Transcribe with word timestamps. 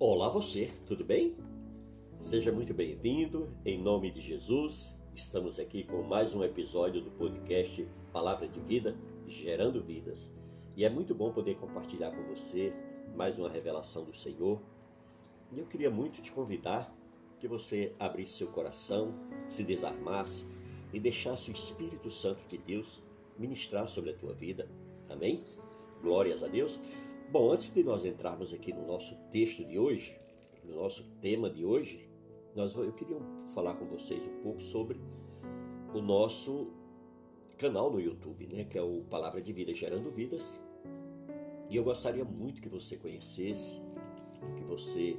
Olá 0.00 0.28
você, 0.28 0.70
tudo 0.86 1.04
bem? 1.04 1.36
Seja 2.20 2.52
muito 2.52 2.72
bem-vindo, 2.72 3.52
em 3.64 3.82
nome 3.82 4.12
de 4.12 4.20
Jesus. 4.20 4.96
Estamos 5.12 5.58
aqui 5.58 5.82
com 5.82 6.04
mais 6.04 6.36
um 6.36 6.44
episódio 6.44 7.02
do 7.02 7.10
podcast 7.10 7.84
Palavra 8.12 8.46
de 8.46 8.60
Vida, 8.60 8.96
Gerando 9.26 9.82
Vidas. 9.82 10.32
E 10.76 10.84
é 10.84 10.88
muito 10.88 11.16
bom 11.16 11.32
poder 11.32 11.56
compartilhar 11.56 12.12
com 12.12 12.22
você 12.32 12.72
mais 13.16 13.40
uma 13.40 13.48
revelação 13.48 14.04
do 14.04 14.14
Senhor. 14.14 14.62
E 15.50 15.58
eu 15.58 15.66
queria 15.66 15.90
muito 15.90 16.22
te 16.22 16.30
convidar 16.30 16.94
que 17.40 17.48
você 17.48 17.92
abrisse 17.98 18.38
seu 18.38 18.46
coração, 18.46 19.12
se 19.48 19.64
desarmasse 19.64 20.46
e 20.92 21.00
deixasse 21.00 21.50
o 21.50 21.52
Espírito 21.52 22.08
Santo 22.08 22.46
de 22.48 22.56
Deus 22.56 23.02
ministrar 23.36 23.88
sobre 23.88 24.10
a 24.10 24.16
tua 24.16 24.32
vida. 24.32 24.70
Amém? 25.10 25.42
Glórias 26.00 26.44
a 26.44 26.46
Deus. 26.46 26.78
Bom, 27.30 27.52
antes 27.52 27.74
de 27.74 27.84
nós 27.84 28.06
entrarmos 28.06 28.54
aqui 28.54 28.72
no 28.72 28.86
nosso 28.86 29.14
texto 29.30 29.62
de 29.62 29.78
hoje, 29.78 30.18
no 30.64 30.76
nosso 30.76 31.04
tema 31.20 31.50
de 31.50 31.62
hoje, 31.62 32.08
nós, 32.56 32.74
eu 32.74 32.90
queria 32.94 33.18
falar 33.54 33.74
com 33.74 33.84
vocês 33.84 34.26
um 34.26 34.42
pouco 34.42 34.62
sobre 34.62 34.98
o 35.92 36.00
nosso 36.00 36.72
canal 37.58 37.92
no 37.92 38.00
YouTube, 38.00 38.46
né, 38.46 38.64
que 38.64 38.78
é 38.78 38.82
o 38.82 39.02
Palavra 39.10 39.42
de 39.42 39.52
Vida 39.52 39.74
Gerando 39.74 40.10
Vidas. 40.10 40.58
E 41.68 41.76
eu 41.76 41.84
gostaria 41.84 42.24
muito 42.24 42.62
que 42.62 42.68
você 42.68 42.96
conhecesse, 42.96 43.78
que 44.56 44.64
você 44.64 45.18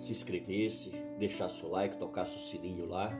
se 0.00 0.10
inscrevesse, 0.10 0.90
deixasse 1.20 1.64
o 1.64 1.68
like, 1.68 1.98
tocasse 1.98 2.34
o 2.34 2.40
sininho 2.40 2.84
lá, 2.84 3.12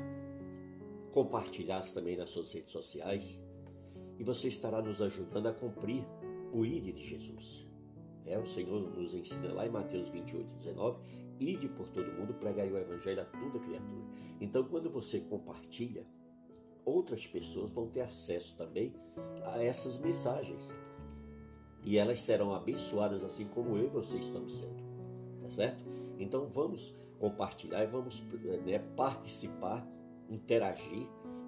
compartilhasse 1.12 1.94
também 1.94 2.16
nas 2.16 2.30
suas 2.30 2.52
redes 2.52 2.72
sociais, 2.72 3.46
e 4.18 4.24
você 4.24 4.48
estará 4.48 4.82
nos 4.82 5.00
ajudando 5.00 5.46
a 5.46 5.52
cumprir 5.52 6.04
o 6.52 6.66
ID 6.66 6.92
de 6.92 7.04
Jesus. 7.04 7.65
É, 8.26 8.38
o 8.38 8.46
Senhor 8.46 8.80
nos 8.80 9.14
ensina 9.14 9.52
lá 9.52 9.66
em 9.66 9.70
Mateus 9.70 10.08
28, 10.08 10.46
19, 10.58 10.98
ide 11.38 11.68
por 11.68 11.88
todo 11.88 12.12
mundo, 12.12 12.34
pregai 12.34 12.70
o 12.70 12.76
evangelho 12.76 13.22
a 13.22 13.24
toda 13.24 13.58
criatura. 13.58 14.04
Então, 14.40 14.64
quando 14.64 14.90
você 14.90 15.20
compartilha, 15.20 16.04
outras 16.84 17.26
pessoas 17.26 17.70
vão 17.72 17.88
ter 17.88 18.00
acesso 18.00 18.56
também 18.56 18.94
a 19.44 19.62
essas 19.62 19.98
mensagens. 19.98 20.64
E 21.82 21.98
elas 21.98 22.20
serão 22.20 22.54
abençoadas 22.54 23.24
assim 23.24 23.46
como 23.46 23.76
eu 23.76 23.84
e 23.84 23.88
você 23.88 24.16
estamos 24.16 24.58
sendo. 24.58 24.84
Tá 25.42 25.50
certo? 25.50 25.84
Então 26.18 26.48
vamos 26.48 26.94
compartilhar 27.18 27.82
e 27.82 27.86
vamos 27.86 28.20
né, 28.64 28.78
participar, 28.96 29.86
interagir 30.28 31.06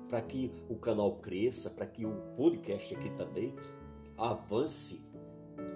para 0.09 0.23
que 0.23 0.53
o 0.69 0.77
canal 0.77 1.17
cresça, 1.17 1.71
para 1.71 1.87
que 1.87 2.07
o 2.07 2.13
podcast 2.37 2.95
aqui 2.95 3.11
também 3.11 3.55
avance 4.17 5.08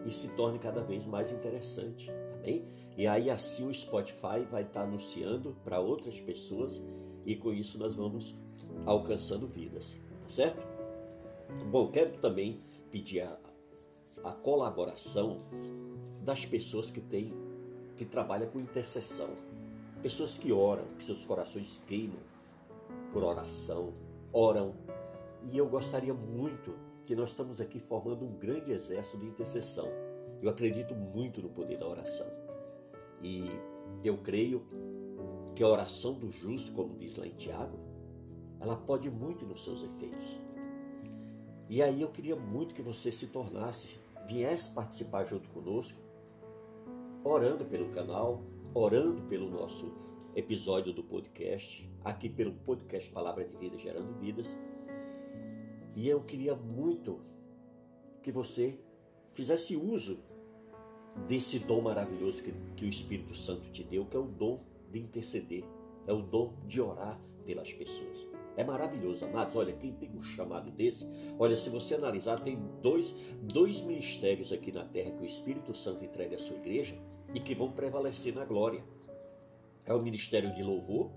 e 0.05 0.11
se 0.11 0.29
torne 0.37 0.59
cada 0.59 0.83
vez 0.83 1.07
mais 1.07 1.31
interessante. 1.31 2.11
Amém? 2.41 2.65
E 2.97 3.07
aí 3.07 3.31
assim 3.31 3.69
o 3.69 3.75
Spotify 3.75 4.45
vai 4.51 4.63
estar 4.63 4.83
anunciando 4.83 5.57
para 5.65 5.81
outras 5.81 6.21
pessoas 6.21 6.83
e 7.25 7.35
com 7.37 7.53
isso 7.53 7.79
nós 7.79 7.97
vamos 7.97 8.35
alcançando 8.85 9.47
vidas, 9.47 9.99
tá 10.21 10.29
certo? 10.29 10.67
Bom, 11.71 11.91
quero 11.91 12.19
também 12.19 12.61
pedir 12.91 13.21
a, 13.21 13.37
a 14.25 14.33
colaboração 14.33 15.41
das 16.23 16.45
pessoas 16.45 16.91
que 16.91 17.01
têm 17.01 17.33
que 17.97 18.05
trabalham 18.05 18.51
com 18.51 18.59
intercessão, 18.59 19.31
pessoas 20.03 20.37
que 20.37 20.53
oram, 20.53 20.85
que 20.99 21.05
seus 21.05 21.25
corações 21.25 21.83
queimam 21.87 22.19
por 23.13 23.23
oração, 23.23 23.93
oram. 24.33 24.75
E 25.51 25.59
eu 25.59 25.69
gostaria 25.69 26.15
muito 26.15 26.75
que 27.13 27.17
nós 27.17 27.29
estamos 27.29 27.61
aqui 27.61 27.79
formando 27.79 28.25
um 28.25 28.39
grande 28.39 28.73
exército 28.73 29.19
de 29.19 29.27
intercessão. 29.27 29.87
Eu 30.41 30.49
acredito 30.49 30.95
muito 30.95 31.43
no 31.43 31.51
poder 31.51 31.77
da 31.77 31.87
oração. 31.87 32.27
E 33.23 33.51
eu 34.03 34.17
creio 34.17 34.65
que 35.55 35.63
a 35.63 35.69
oração 35.69 36.15
do 36.15 36.33
justo, 36.33 36.73
como 36.73 36.97
diz 36.97 37.17
lá 37.17 37.27
em 37.27 37.35
Tiago, 37.35 37.79
ela 38.59 38.77
pode 38.77 39.11
muito 39.11 39.45
nos 39.45 39.63
seus 39.63 39.83
efeitos. 39.83 40.35
E 41.69 41.83
aí 41.83 42.01
eu 42.01 42.09
queria 42.09 42.35
muito 42.35 42.75
que 42.75 42.81
você 42.81 43.13
se 43.13 43.27
tornasse, 43.27 43.99
viesse 44.27 44.75
participar 44.75 45.25
junto 45.25 45.51
conosco, 45.51 46.01
orando 47.23 47.67
pelo 47.67 47.91
canal, 47.91 48.43
orando 48.73 49.21
pelo 49.25 49.51
nosso 49.51 49.93
episódio 50.35 50.95
do 50.95 51.05
podcast, 51.05 51.87
aqui 52.03 52.31
pelo 52.31 52.53
podcast 52.53 53.13
Palavra 53.13 53.45
de 53.45 53.55
Vida 53.59 53.77
Gerando 53.77 54.19
Vidas 54.19 54.57
e 55.95 56.09
eu 56.09 56.21
queria 56.23 56.55
muito 56.55 57.21
que 58.23 58.33
você 58.33 58.79
fizesse 59.35 59.77
uso 59.77 60.19
desse 61.27 61.59
dom 61.59 61.83
maravilhoso 61.83 62.43
que, 62.43 62.53
que 62.77 62.85
o 62.85 62.89
Espírito 62.89 63.35
Santo 63.35 63.71
te 63.71 63.85
deu, 63.85 64.07
que 64.07 64.17
é 64.17 64.21
o 64.21 64.27
dom 64.27 64.61
de 64.91 64.99
interceder, 64.99 65.65
é 66.07 66.13
o 66.13 66.23
dom 66.23 66.55
de 66.67 66.81
orar 66.81 67.21
pelas 67.45 67.73
pessoas. 67.73 68.27
É 68.57 68.63
maravilhoso, 68.63 69.25
amados. 69.25 69.57
Olha, 69.57 69.73
quem 69.73 69.93
tem 69.93 70.11
um 70.15 70.23
chamado 70.23 70.71
desse, 70.71 71.07
olha, 71.39 71.57
se 71.57 71.71
você 71.71 71.95
analisar, 71.95 72.43
tem 72.43 72.59
dois, 72.83 73.15
dois 73.43 73.81
ministérios 73.81 74.53
aqui 74.53 74.71
na 74.71 74.85
terra 74.85 75.11
que 75.13 75.23
o 75.23 75.27
Espírito 75.27 75.75
Santo 75.75 76.05
entrega 76.05 76.37
à 76.37 76.39
sua 76.39 76.57
igreja 76.57 76.95
e 77.35 77.41
que 77.41 77.55
vão 77.55 77.73
prevalecer 77.73 78.35
na 78.35 78.45
glória. 78.45 78.85
É 79.87 79.95
o 79.95 80.03
ministério 80.03 80.55
de 80.55 80.63
louvor 80.63 81.11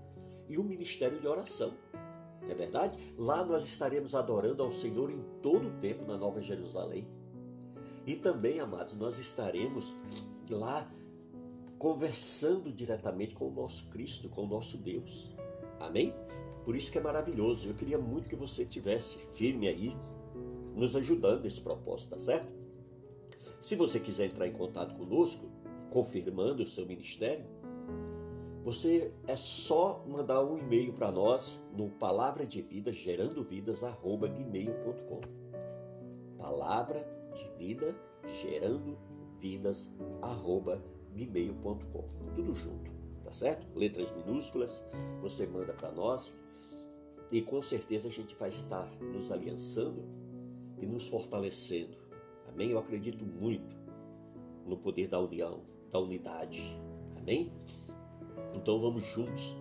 e 0.48 0.56
o 0.56 0.64
ministério 0.64 1.20
de 1.20 1.26
oração 1.26 1.74
é 2.48 2.54
verdade? 2.54 2.96
Lá 3.18 3.44
nós 3.44 3.64
estaremos 3.64 4.14
adorando 4.14 4.62
ao 4.62 4.70
Senhor 4.70 5.10
em 5.10 5.22
todo 5.42 5.68
o 5.68 5.80
tempo 5.80 6.04
na 6.04 6.16
Nova 6.16 6.40
Jerusalém. 6.40 7.06
E 8.06 8.14
também, 8.14 8.60
amados, 8.60 8.94
nós 8.94 9.18
estaremos 9.18 9.92
lá 10.48 10.88
conversando 11.78 12.72
diretamente 12.72 13.34
com 13.34 13.48
o 13.48 13.50
nosso 13.50 13.88
Cristo, 13.88 14.28
com 14.28 14.44
o 14.44 14.48
nosso 14.48 14.78
Deus. 14.78 15.30
Amém? 15.80 16.14
Por 16.64 16.74
isso 16.74 16.90
que 16.90 16.98
é 16.98 17.00
maravilhoso. 17.00 17.68
Eu 17.68 17.74
queria 17.74 17.98
muito 17.98 18.28
que 18.28 18.36
você 18.36 18.64
tivesse 18.64 19.18
firme 19.34 19.68
aí, 19.68 19.96
nos 20.74 20.94
ajudando 20.94 21.42
nesse 21.42 21.60
propósito, 21.60 22.10
tá 22.10 22.20
certo? 22.20 22.52
Se 23.60 23.74
você 23.74 23.98
quiser 23.98 24.26
entrar 24.26 24.46
em 24.46 24.52
contato 24.52 24.94
conosco, 24.94 25.48
confirmando 25.90 26.62
o 26.62 26.66
seu 26.66 26.86
ministério, 26.86 27.44
você 28.66 29.12
é 29.28 29.36
só 29.36 30.04
mandar 30.08 30.42
um 30.42 30.58
e-mail 30.58 30.92
para 30.92 31.12
nós 31.12 31.62
no 31.72 31.88
palavra 31.88 32.44
de 32.44 32.60
vida 32.60 32.92
gerando 32.92 33.44
vidas 33.44 33.82
gmail.com. 33.82 35.20
Palavra 36.36 37.06
de 37.32 37.48
vida 37.56 37.94
gerando 38.42 38.98
vidas 39.38 39.96
gmail.com. 41.14 42.04
Tudo 42.34 42.54
junto, 42.54 42.90
tá 43.22 43.32
certo? 43.32 43.68
Letras 43.78 44.10
minúsculas, 44.10 44.84
você 45.22 45.46
manda 45.46 45.72
para 45.72 45.92
nós 45.92 46.36
e 47.30 47.40
com 47.42 47.62
certeza 47.62 48.08
a 48.08 48.10
gente 48.10 48.34
vai 48.34 48.48
estar 48.48 48.90
nos 49.00 49.30
aliançando 49.30 50.02
e 50.82 50.86
nos 50.86 51.06
fortalecendo. 51.06 51.96
Amém? 52.48 52.72
Eu 52.72 52.80
acredito 52.80 53.24
muito 53.24 53.76
no 54.66 54.76
poder 54.76 55.06
da 55.06 55.20
união, 55.20 55.60
da 55.92 56.00
unidade. 56.00 56.76
Amém? 57.16 57.52
Então 58.56 58.80
vamos 58.80 59.04
juntos 59.06 59.54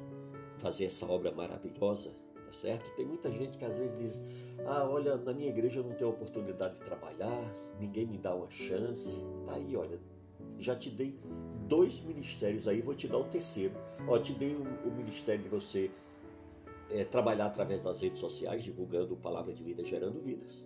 fazer 0.58 0.86
essa 0.86 1.06
obra 1.06 1.32
maravilhosa, 1.32 2.12
tá 2.46 2.54
certo? 2.54 2.90
Tem 2.96 3.06
muita 3.06 3.32
gente 3.32 3.58
que 3.58 3.66
às 3.66 3.78
vezes 3.78 3.98
diz: 3.98 4.22
Ah, 4.66 4.88
olha, 4.90 5.18
na 5.18 5.34
minha 5.34 5.50
igreja 5.50 5.80
eu 5.80 5.84
não 5.84 5.94
tenho 5.94 6.10
oportunidade 6.10 6.76
de 6.76 6.82
trabalhar, 6.82 7.54
ninguém 7.80 8.06
me 8.06 8.18
dá 8.18 8.34
uma 8.34 8.50
chance. 8.50 9.20
Aí, 9.48 9.76
olha, 9.76 10.00
já 10.58 10.76
te 10.76 10.90
dei 10.90 11.20
dois 11.68 12.02
ministérios 12.02 12.68
aí, 12.68 12.82
vou 12.82 12.96
te 12.96 13.08
dar 13.08 13.18
o 13.18 13.24
um 13.24 13.30
terceiro. 13.30 13.76
Ó, 14.08 14.18
te 14.18 14.34
dei 14.34 14.56
o, 14.56 14.62
o 14.62 14.92
ministério 14.92 15.44
de 15.44 15.50
você 15.50 15.92
é, 16.90 17.04
trabalhar 17.04 17.48
através 17.48 17.82
das 17.82 18.02
redes 18.02 18.20
sociais, 18.20 18.64
divulgando 18.64 19.16
palavra 19.18 19.54
de 19.54 19.64
vida, 19.64 19.84
gerando 19.84 20.22
vidas. 20.22 20.64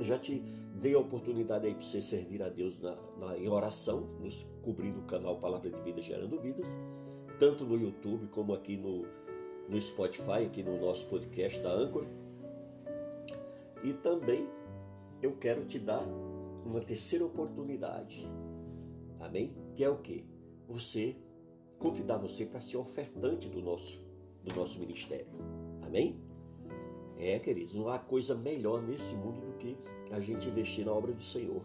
Já 0.00 0.18
te 0.18 0.40
dei 0.74 0.94
a 0.94 0.98
oportunidade 0.98 1.66
aí 1.66 1.74
para 1.74 1.84
você 1.84 2.02
servir 2.02 2.42
a 2.42 2.48
Deus 2.48 2.80
na, 2.80 2.96
na, 3.18 3.38
em 3.38 3.48
oração, 3.48 4.00
nos 4.20 4.44
cobrindo 4.62 4.98
o 5.00 5.04
canal 5.04 5.36
Palavra 5.38 5.70
de 5.70 5.80
Vida 5.82 6.02
Gerando 6.02 6.40
Vidas 6.40 6.66
tanto 7.38 7.64
no 7.64 7.76
YouTube 7.76 8.26
como 8.28 8.52
aqui 8.52 8.76
no, 8.76 9.04
no 9.68 9.80
Spotify, 9.80 10.44
aqui 10.46 10.62
no 10.62 10.80
nosso 10.80 11.06
podcast 11.06 11.60
da 11.60 11.72
Anchor. 11.72 12.06
E 13.82 13.92
também 13.92 14.48
eu 15.22 15.32
quero 15.36 15.64
te 15.64 15.78
dar 15.78 16.02
uma 16.64 16.80
terceira 16.80 17.24
oportunidade. 17.24 18.28
Amém? 19.20 19.54
Que 19.74 19.84
é 19.84 19.88
o 19.88 19.98
que? 19.98 20.24
Você 20.68 21.16
convidar 21.78 22.16
você 22.16 22.46
para 22.46 22.60
ser 22.60 22.76
ofertante 22.76 23.48
do 23.48 23.60
nosso 23.60 24.02
do 24.44 24.54
nosso 24.54 24.78
ministério. 24.78 25.26
Amém? 25.82 26.20
É, 27.18 27.38
queridos, 27.38 27.74
não 27.74 27.88
há 27.88 27.98
coisa 27.98 28.34
melhor 28.34 28.82
nesse 28.82 29.14
mundo 29.14 29.40
do 29.40 29.52
que 29.56 29.76
a 30.10 30.20
gente 30.20 30.48
investir 30.48 30.84
na 30.84 30.92
obra 30.92 31.12
do 31.12 31.22
Senhor. 31.22 31.62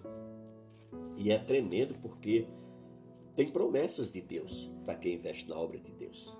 E 1.17 1.31
é 1.31 1.37
tremendo 1.37 1.93
porque 2.01 2.47
tem 3.39 3.49
promessas 3.49 4.11
de 4.11 4.19
Deus 4.19 4.69
para 4.85 4.95
quem 4.95 5.15
investe 5.15 5.47
na 5.47 5.55
obra 5.55 5.79
de 5.79 5.93
Deus. 5.93 6.35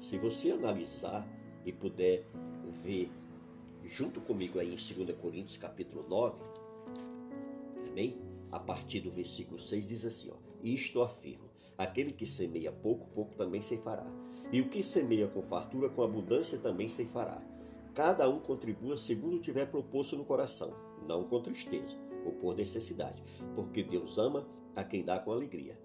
Se 0.00 0.18
você 0.18 0.50
analisar 0.50 1.24
e 1.64 1.72
puder 1.72 2.26
ver 2.82 3.08
junto 3.84 4.20
comigo 4.20 4.58
aí 4.58 4.74
em 4.74 5.04
2 5.04 5.16
Coríntios 5.16 5.56
capítulo 5.56 6.04
9, 6.08 6.42
amém? 7.88 8.16
A 8.50 8.58
partir 8.58 8.98
do 8.98 9.12
versículo 9.12 9.60
6 9.60 9.88
diz 9.88 10.04
assim, 10.04 10.32
ó, 10.32 10.34
isto 10.60 11.02
afirmo, 11.02 11.48
Aquele 11.78 12.10
que 12.10 12.26
semeia 12.26 12.72
pouco, 12.72 13.06
pouco 13.14 13.36
também 13.36 13.62
fará. 13.62 14.06
E 14.50 14.60
o 14.60 14.68
que 14.68 14.82
semeia 14.82 15.28
com 15.28 15.40
fartura, 15.40 15.88
com 15.88 16.02
abundância 16.02 16.58
também 16.58 16.88
fará. 16.88 17.40
Cada 17.94 18.28
um 18.28 18.40
contribua 18.40 18.96
segundo 18.96 19.38
tiver 19.38 19.70
proposto 19.70 20.16
no 20.16 20.24
coração, 20.24 20.74
não 21.06 21.22
com 21.28 21.40
tristeza 21.40 21.96
ou 22.26 22.32
por 22.32 22.56
necessidade, 22.56 23.22
porque 23.54 23.84
Deus 23.84 24.18
ama 24.18 24.44
a 24.74 24.82
quem 24.82 25.04
dá 25.04 25.20
com 25.20 25.30
alegria. 25.30 25.78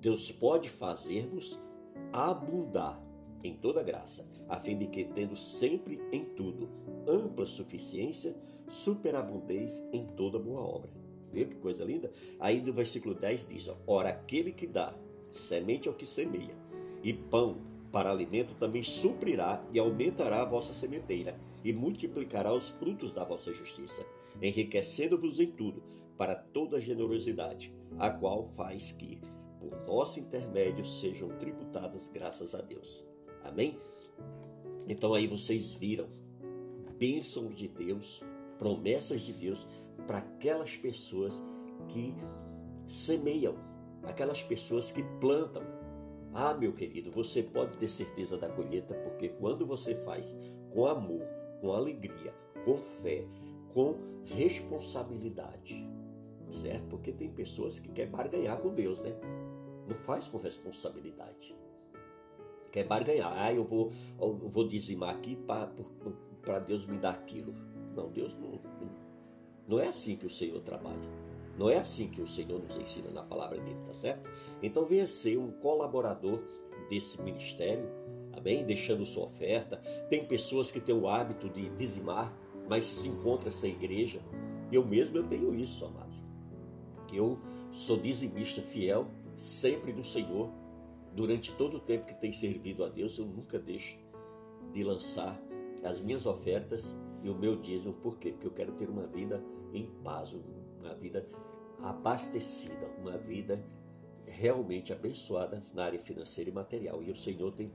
Deus 0.00 0.30
pode 0.30 0.68
fazer-vos 0.68 1.58
abundar 2.12 3.02
em 3.42 3.56
toda 3.56 3.82
graça, 3.82 4.30
a 4.48 4.56
fim 4.56 4.78
de 4.78 4.86
que, 4.86 5.04
tendo 5.04 5.36
sempre 5.36 6.00
em 6.12 6.24
tudo 6.24 6.68
ampla 7.06 7.44
suficiência, 7.44 8.36
superabundez 8.68 9.86
em 9.92 10.06
toda 10.06 10.38
boa 10.38 10.60
obra. 10.60 10.90
Viu 11.32 11.48
que 11.48 11.56
coisa 11.56 11.84
linda? 11.84 12.12
Aí 12.38 12.60
no 12.60 12.72
versículo 12.72 13.14
10 13.14 13.48
diz: 13.48 13.68
ó, 13.68 13.76
Ora, 13.86 14.10
aquele 14.10 14.52
que 14.52 14.66
dá 14.66 14.94
semente 15.32 15.88
ao 15.88 15.94
que 15.94 16.06
semeia, 16.06 16.54
e 17.02 17.12
pão 17.12 17.58
para 17.92 18.10
alimento 18.10 18.54
também 18.54 18.82
suprirá 18.82 19.64
e 19.72 19.78
aumentará 19.78 20.42
a 20.42 20.44
vossa 20.44 20.72
sementeira, 20.72 21.38
e 21.64 21.72
multiplicará 21.72 22.52
os 22.52 22.68
frutos 22.70 23.12
da 23.12 23.24
vossa 23.24 23.52
justiça, 23.52 24.04
enriquecendo-vos 24.40 25.40
em 25.40 25.50
tudo, 25.50 25.82
para 26.16 26.34
toda 26.34 26.80
generosidade, 26.80 27.72
a 27.98 28.10
qual 28.10 28.48
faz 28.48 28.92
que, 28.92 29.20
por 29.68 29.86
nosso 29.86 30.18
intermédio, 30.18 30.84
sejam 30.84 31.28
tributadas 31.38 32.08
graças 32.08 32.54
a 32.54 32.62
Deus. 32.62 33.04
Amém? 33.44 33.78
Então 34.86 35.12
aí 35.12 35.26
vocês 35.26 35.74
viram 35.74 36.08
bênçãos 36.98 37.56
de 37.56 37.68
Deus, 37.68 38.22
promessas 38.58 39.20
de 39.20 39.32
Deus 39.32 39.66
para 40.06 40.18
aquelas 40.18 40.76
pessoas 40.76 41.42
que 41.88 42.14
semeiam, 42.86 43.54
aquelas 44.02 44.42
pessoas 44.42 44.90
que 44.90 45.02
plantam. 45.20 45.62
Ah, 46.32 46.54
meu 46.54 46.72
querido, 46.72 47.10
você 47.10 47.42
pode 47.42 47.76
ter 47.76 47.88
certeza 47.88 48.36
da 48.36 48.48
colheita, 48.48 48.94
porque 48.94 49.28
quando 49.28 49.66
você 49.66 49.94
faz 49.94 50.36
com 50.72 50.86
amor, 50.86 51.22
com 51.60 51.72
alegria, 51.72 52.34
com 52.64 52.76
fé, 52.78 53.24
com 53.72 53.96
responsabilidade, 54.24 55.86
certo? 56.62 56.86
Porque 56.88 57.12
tem 57.12 57.30
pessoas 57.30 57.78
que 57.78 57.88
querem 57.90 58.10
barganhar 58.10 58.58
com 58.58 58.74
Deus, 58.74 59.00
né? 59.00 59.14
Não 59.88 59.96
faz 59.96 60.28
com 60.28 60.38
responsabilidade. 60.38 61.56
Quer 62.70 62.84
barganhar. 62.84 63.32
Ah, 63.34 63.52
eu 63.52 63.64
vou, 63.64 63.92
eu 64.20 64.36
vou 64.48 64.68
dizimar 64.68 65.10
aqui 65.10 65.36
para 65.36 66.58
Deus 66.60 66.86
me 66.86 66.98
dar 66.98 67.10
aquilo. 67.10 67.54
Não, 67.96 68.10
Deus 68.10 68.36
não, 68.36 68.60
não 69.66 69.80
é 69.80 69.88
assim 69.88 70.16
que 70.16 70.26
o 70.26 70.30
Senhor 70.30 70.60
trabalha. 70.60 71.08
Não 71.58 71.68
é 71.68 71.78
assim 71.78 72.08
que 72.08 72.22
o 72.22 72.26
Senhor 72.26 72.62
nos 72.62 72.76
ensina 72.76 73.10
na 73.10 73.22
palavra 73.22 73.58
dele, 73.58 73.80
tá 73.84 73.92
certo? 73.92 74.30
Então 74.62 74.84
venha 74.84 75.08
ser 75.08 75.36
um 75.38 75.50
colaborador 75.50 76.40
desse 76.88 77.20
ministério, 77.20 77.88
amém? 78.32 78.64
Deixando 78.64 79.04
sua 79.04 79.24
oferta. 79.24 79.78
Tem 80.08 80.24
pessoas 80.24 80.70
que 80.70 80.80
têm 80.80 80.94
o 80.94 81.08
hábito 81.08 81.48
de 81.48 81.68
dizimar, 81.70 82.32
mas 82.68 82.84
se 82.84 83.08
encontra 83.08 83.48
essa 83.48 83.66
igreja. 83.66 84.20
Eu 84.70 84.86
mesmo 84.86 85.16
eu 85.16 85.26
tenho 85.26 85.52
isso, 85.54 85.84
amados. 85.84 86.22
Eu 87.12 87.38
sou 87.72 87.96
dizimista 87.96 88.62
fiel, 88.62 89.08
sempre 89.38 89.92
do 89.92 90.04
Senhor. 90.04 90.50
Durante 91.14 91.52
todo 91.52 91.78
o 91.78 91.80
tempo 91.80 92.06
que 92.06 92.14
tem 92.14 92.32
servido 92.32 92.84
a 92.84 92.88
Deus, 92.88 93.16
eu 93.18 93.24
nunca 93.24 93.58
deixo 93.58 93.98
de 94.72 94.84
lançar 94.84 95.40
as 95.82 96.00
minhas 96.00 96.26
ofertas 96.26 96.94
e 97.22 97.30
o 97.30 97.34
meu 97.34 97.56
dízimo. 97.56 97.94
Por 97.94 98.18
quê? 98.18 98.32
Porque 98.32 98.46
eu 98.46 98.52
quero 98.52 98.72
ter 98.72 98.88
uma 98.88 99.06
vida 99.06 99.42
em 99.72 99.86
paz, 100.04 100.36
uma 100.80 100.94
vida 100.94 101.26
abastecida, 101.82 102.90
uma 103.00 103.16
vida 103.16 103.64
realmente 104.26 104.92
abençoada 104.92 105.64
na 105.72 105.84
área 105.84 105.98
financeira 105.98 106.50
e 106.50 106.52
material. 106.52 107.02
E 107.02 107.10
o 107.10 107.16
Senhor 107.16 107.52
tem 107.52 107.72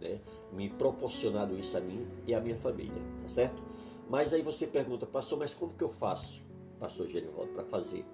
né, 0.00 0.20
me 0.52 0.70
proporcionado 0.70 1.58
isso 1.58 1.76
a 1.76 1.80
mim 1.80 2.06
e 2.26 2.34
a 2.34 2.40
minha 2.40 2.56
família, 2.56 3.02
tá 3.22 3.28
certo? 3.28 3.62
Mas 4.08 4.32
aí 4.32 4.42
você 4.42 4.66
pergunta, 4.66 5.06
pastor, 5.06 5.38
mas 5.38 5.54
como 5.54 5.74
que 5.74 5.84
eu 5.84 5.88
faço, 5.88 6.42
pastor 6.78 7.06
Genivaldo, 7.06 7.52
para 7.52 7.64
fazer? 7.64 8.04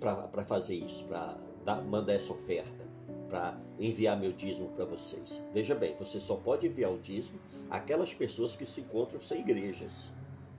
Para 0.00 0.44
fazer 0.44 0.74
isso, 0.74 1.06
para 1.06 1.80
mandar 1.82 2.14
essa 2.14 2.32
oferta, 2.32 2.86
para 3.28 3.58
enviar 3.78 4.18
meu 4.18 4.32
dízimo 4.32 4.68
para 4.70 4.84
vocês. 4.84 5.40
Veja 5.52 5.74
bem, 5.74 5.96
você 5.96 6.20
só 6.20 6.36
pode 6.36 6.66
enviar 6.66 6.92
o 6.92 6.98
dízimo 6.98 7.38
àquelas 7.70 8.14
pessoas 8.14 8.54
que 8.54 8.64
se 8.64 8.80
encontram 8.80 9.20
sem 9.20 9.40
igrejas. 9.40 10.08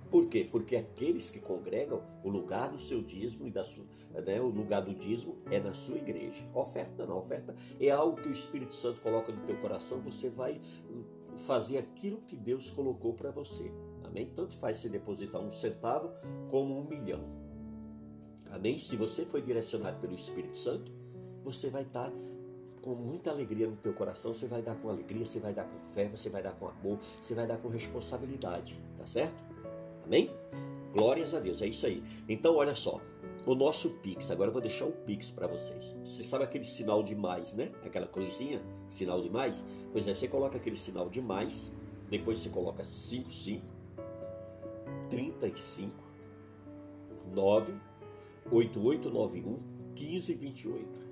Por 0.10 0.28
quê? 0.28 0.48
Porque 0.50 0.76
aqueles 0.76 1.30
que 1.30 1.40
congregam, 1.40 2.02
o 2.24 2.30
lugar 2.30 2.70
do 2.70 2.80
seu 2.80 3.02
dízimo 3.02 3.48
e 3.48 3.52
da 3.52 3.64
sua, 3.64 3.84
né, 4.26 4.40
o 4.40 4.48
lugar 4.48 4.82
do 4.82 4.94
dízimo 4.94 5.36
é 5.52 5.60
na 5.60 5.74
sua 5.74 5.98
igreja. 5.98 6.44
oferta 6.54 7.06
não, 7.06 7.20
oferta 7.20 7.54
é 7.80 7.90
algo 7.90 8.22
que 8.22 8.30
o 8.30 8.32
Espírito 8.32 8.74
Santo 8.74 9.02
coloca 9.02 9.32
no 9.32 9.46
teu 9.46 9.58
coração, 9.58 10.00
você 10.00 10.30
vai 10.30 10.62
fazer 11.46 11.78
aquilo 11.78 12.22
que 12.22 12.36
Deus 12.36 12.70
colocou 12.70 13.14
para 13.14 13.32
você. 13.32 13.72
Amém? 14.04 14.32
Tanto 14.34 14.58
faz 14.58 14.78
se 14.78 14.90
depositar 14.90 15.42
um 15.42 15.52
centavo 15.52 16.10
como 16.50 16.80
um 16.80 16.86
milhão. 16.86 17.47
Amém? 18.52 18.80
Se 18.80 18.96
você 18.96 19.26
foi 19.26 19.42
direcionado 19.42 20.00
pelo 20.00 20.16
Espírito 20.16 20.58
Santo, 20.58 20.92
você 21.44 21.70
vai 21.70 21.84
estar 21.84 22.12
com 22.82 22.96
muita 22.96 23.30
alegria 23.32 23.68
no 23.68 23.76
teu 23.76 23.94
coração, 23.94 24.34
você 24.34 24.48
vai 24.48 24.62
dar 24.62 24.76
com 24.76 24.90
alegria, 24.90 25.26
você 25.26 25.40
vai 25.40 25.54
dar 25.54 25.66
com 25.66 25.78
fé, 25.94 26.08
você 26.08 26.30
vai 26.30 26.42
dar 26.42 26.52
com 26.52 26.68
amor, 26.68 27.00
você 27.22 27.36
vai 27.36 27.46
dar 27.46 27.58
com 27.58 27.68
responsabilidade, 27.68 28.80
tá 28.98 29.06
certo? 29.06 29.36
Amém? 30.06 30.32
Glórias 30.94 31.34
a 31.34 31.40
Deus, 31.40 31.62
é 31.62 31.68
isso 31.68 31.86
aí. 31.86 32.02
Então, 32.30 32.56
olha 32.56 32.74
só, 32.74 33.02
o 33.46 33.54
nosso 33.54 33.90
Pix, 34.02 34.32
agora 34.32 34.50
eu 34.50 34.54
vou 34.54 34.62
deixar 34.62 34.86
o 34.86 34.92
Pix 34.92 35.32
para 35.32 35.48
vocês. 35.48 35.94
Você 36.04 36.24
sabe 36.24 36.44
aquele 36.46 36.64
sinal 36.64 37.04
de 37.04 37.16
mais, 37.16 37.54
né? 37.54 37.72
Aquela 37.86 38.08
cruzinha, 38.08 38.62
sinal 38.90 39.22
de 39.22 39.30
mais? 39.30 39.64
Pois 39.92 40.08
é, 40.08 40.14
você 40.14 40.28
coloca 40.28 40.58
aquele 40.58 40.76
sinal 40.78 41.10
de 41.10 41.22
mais, 41.22 41.72
depois 42.10 42.40
você 42.40 42.50
coloca 42.50 42.84
55 42.84 43.66
35 45.10 45.92
9 47.34 47.74
8891 48.52 49.60
1528. 49.96 51.08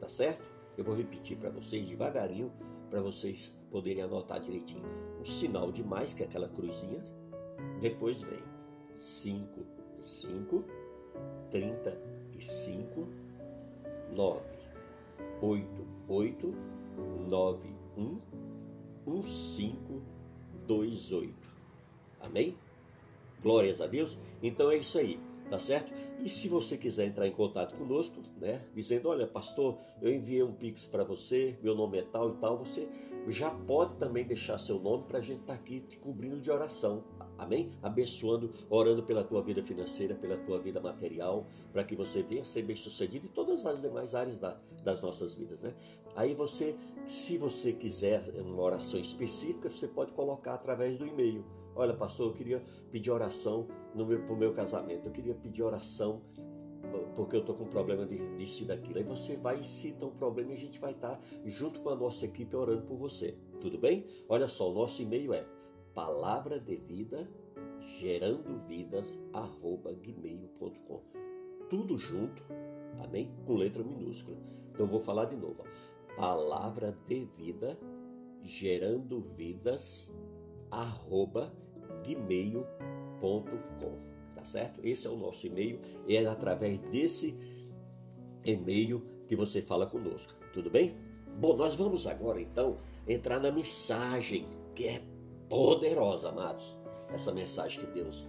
Tá 0.00 0.08
certo? 0.08 0.44
Eu 0.76 0.84
vou 0.84 0.94
repetir 0.94 1.36
para 1.36 1.50
vocês 1.50 1.88
devagarinho 1.88 2.52
para 2.90 3.00
vocês 3.00 3.52
poderem 3.70 4.04
anotar 4.04 4.40
direitinho. 4.40 4.84
O 5.20 5.24
sinal 5.24 5.72
de 5.72 5.82
mais, 5.82 6.14
que 6.14 6.22
é 6.22 6.26
aquela 6.26 6.48
cruzinha, 6.48 7.02
depois 7.80 8.22
vem 8.22 8.42
5, 8.96 9.66
5, 10.00 10.64
35, 11.50 13.08
9, 14.14 14.40
8, 15.42 15.66
8, 16.08 16.54
9, 17.28 17.68
1, 17.96 18.18
1, 19.06 19.22
5, 19.26 20.02
2, 20.66 21.12
8. 21.12 21.34
Amém? 22.20 22.56
Glórias 23.42 23.80
a 23.80 23.88
Deus. 23.88 24.16
Então 24.40 24.70
é 24.70 24.76
isso 24.76 24.98
aí 24.98 25.18
tá 25.50 25.58
certo? 25.58 25.92
E 26.22 26.28
se 26.28 26.48
você 26.48 26.76
quiser 26.76 27.06
entrar 27.06 27.26
em 27.26 27.32
contato 27.32 27.74
conosco, 27.76 28.22
né, 28.40 28.62
dizendo, 28.74 29.08
olha, 29.08 29.26
pastor, 29.26 29.78
eu 30.00 30.12
enviei 30.12 30.42
um 30.42 30.52
pix 30.52 30.86
para 30.86 31.04
você, 31.04 31.58
meu 31.62 31.74
nome 31.74 31.98
é 31.98 32.02
tal 32.02 32.30
e 32.30 32.36
tal, 32.36 32.58
você 32.58 32.88
já 33.28 33.50
pode 33.50 33.96
também 33.96 34.24
deixar 34.24 34.58
seu 34.58 34.78
nome 34.78 35.04
para 35.04 35.18
a 35.18 35.22
gente 35.22 35.40
estar 35.40 35.54
tá 35.54 35.58
aqui 35.58 35.80
te 35.80 35.96
cobrindo 35.96 36.38
de 36.38 36.50
oração, 36.50 37.04
amém? 37.38 37.72
Abençoando, 37.82 38.52
orando 38.70 39.02
pela 39.02 39.24
tua 39.24 39.42
vida 39.42 39.62
financeira, 39.62 40.14
pela 40.14 40.36
tua 40.36 40.58
vida 40.58 40.80
material, 40.80 41.46
para 41.72 41.84
que 41.84 41.94
você 41.94 42.22
venha 42.22 42.44
ser 42.44 42.62
bem 42.62 42.76
sucedido 42.76 43.26
em 43.26 43.30
todas 43.30 43.64
as 43.66 43.80
demais 43.80 44.14
áreas 44.14 44.38
da, 44.38 44.56
das 44.82 45.02
nossas 45.02 45.34
vidas, 45.34 45.60
né? 45.60 45.74
Aí 46.16 46.34
você, 46.34 46.76
se 47.06 47.36
você 47.38 47.72
quiser 47.72 48.22
uma 48.40 48.62
oração 48.62 49.00
específica, 49.00 49.68
você 49.68 49.88
pode 49.88 50.12
colocar 50.12 50.54
através 50.54 50.98
do 50.98 51.06
e-mail 51.06 51.44
Olha, 51.76 51.92
pastor, 51.92 52.28
eu 52.28 52.32
queria 52.32 52.62
pedir 52.90 53.10
oração 53.10 53.66
no 53.94 54.06
meu, 54.06 54.20
pro 54.22 54.36
meu 54.36 54.52
casamento. 54.52 55.06
Eu 55.06 55.12
queria 55.12 55.34
pedir 55.34 55.62
oração 55.62 56.22
porque 57.16 57.34
eu 57.34 57.40
estou 57.40 57.54
com 57.54 57.64
problema 57.64 58.06
disso 58.06 58.62
e 58.62 58.66
daquilo. 58.66 58.98
Aí 58.98 59.04
você 59.04 59.36
vai 59.36 59.60
e 59.60 59.64
cita 59.64 60.06
um 60.06 60.10
problema 60.10 60.52
e 60.52 60.54
a 60.54 60.58
gente 60.58 60.78
vai 60.78 60.92
estar 60.92 61.20
junto 61.46 61.80
com 61.80 61.90
a 61.90 61.96
nossa 61.96 62.24
equipe 62.24 62.54
orando 62.54 62.82
por 62.82 62.96
você. 62.96 63.36
Tudo 63.60 63.78
bem? 63.78 64.06
Olha 64.28 64.46
só, 64.46 64.70
o 64.70 64.74
nosso 64.74 65.02
e-mail 65.02 65.32
é 65.32 65.44
palavra 65.94 66.58
de 66.58 66.76
vida 66.76 67.28
gerando 67.80 68.58
vidas 68.66 69.22
arroba 69.32 69.92
gmail.com 69.92 71.24
tudo 71.68 71.98
junto, 71.98 72.42
amém? 73.02 73.32
Com 73.44 73.54
letra 73.56 73.82
minúscula. 73.82 74.36
Então 74.72 74.86
vou 74.86 75.00
falar 75.00 75.24
de 75.26 75.36
novo. 75.36 75.64
Palavra 76.16 76.96
de 77.08 77.24
vida 77.24 77.78
gerando 78.42 79.20
vidas 79.34 80.16
arroba 80.70 81.52
gmail.com, 82.06 83.98
tá 84.34 84.44
certo? 84.44 84.80
Esse 84.86 85.06
é 85.06 85.10
o 85.10 85.16
nosso 85.16 85.46
e-mail 85.46 85.80
e 86.06 86.16
é 86.16 86.24
através 86.26 86.78
desse 86.78 87.36
e-mail 88.44 89.02
que 89.26 89.34
você 89.34 89.62
fala 89.62 89.86
conosco, 89.86 90.34
tudo 90.52 90.70
bem? 90.70 90.94
Bom, 91.40 91.56
nós 91.56 91.74
vamos 91.74 92.06
agora 92.06 92.40
então 92.40 92.78
entrar 93.08 93.40
na 93.40 93.50
mensagem 93.50 94.46
que 94.74 94.86
é 94.86 95.02
poderosa, 95.48 96.28
amados. 96.28 96.76
Essa 97.12 97.32
mensagem 97.32 97.84
que 97.84 97.92
Deus 97.92 98.26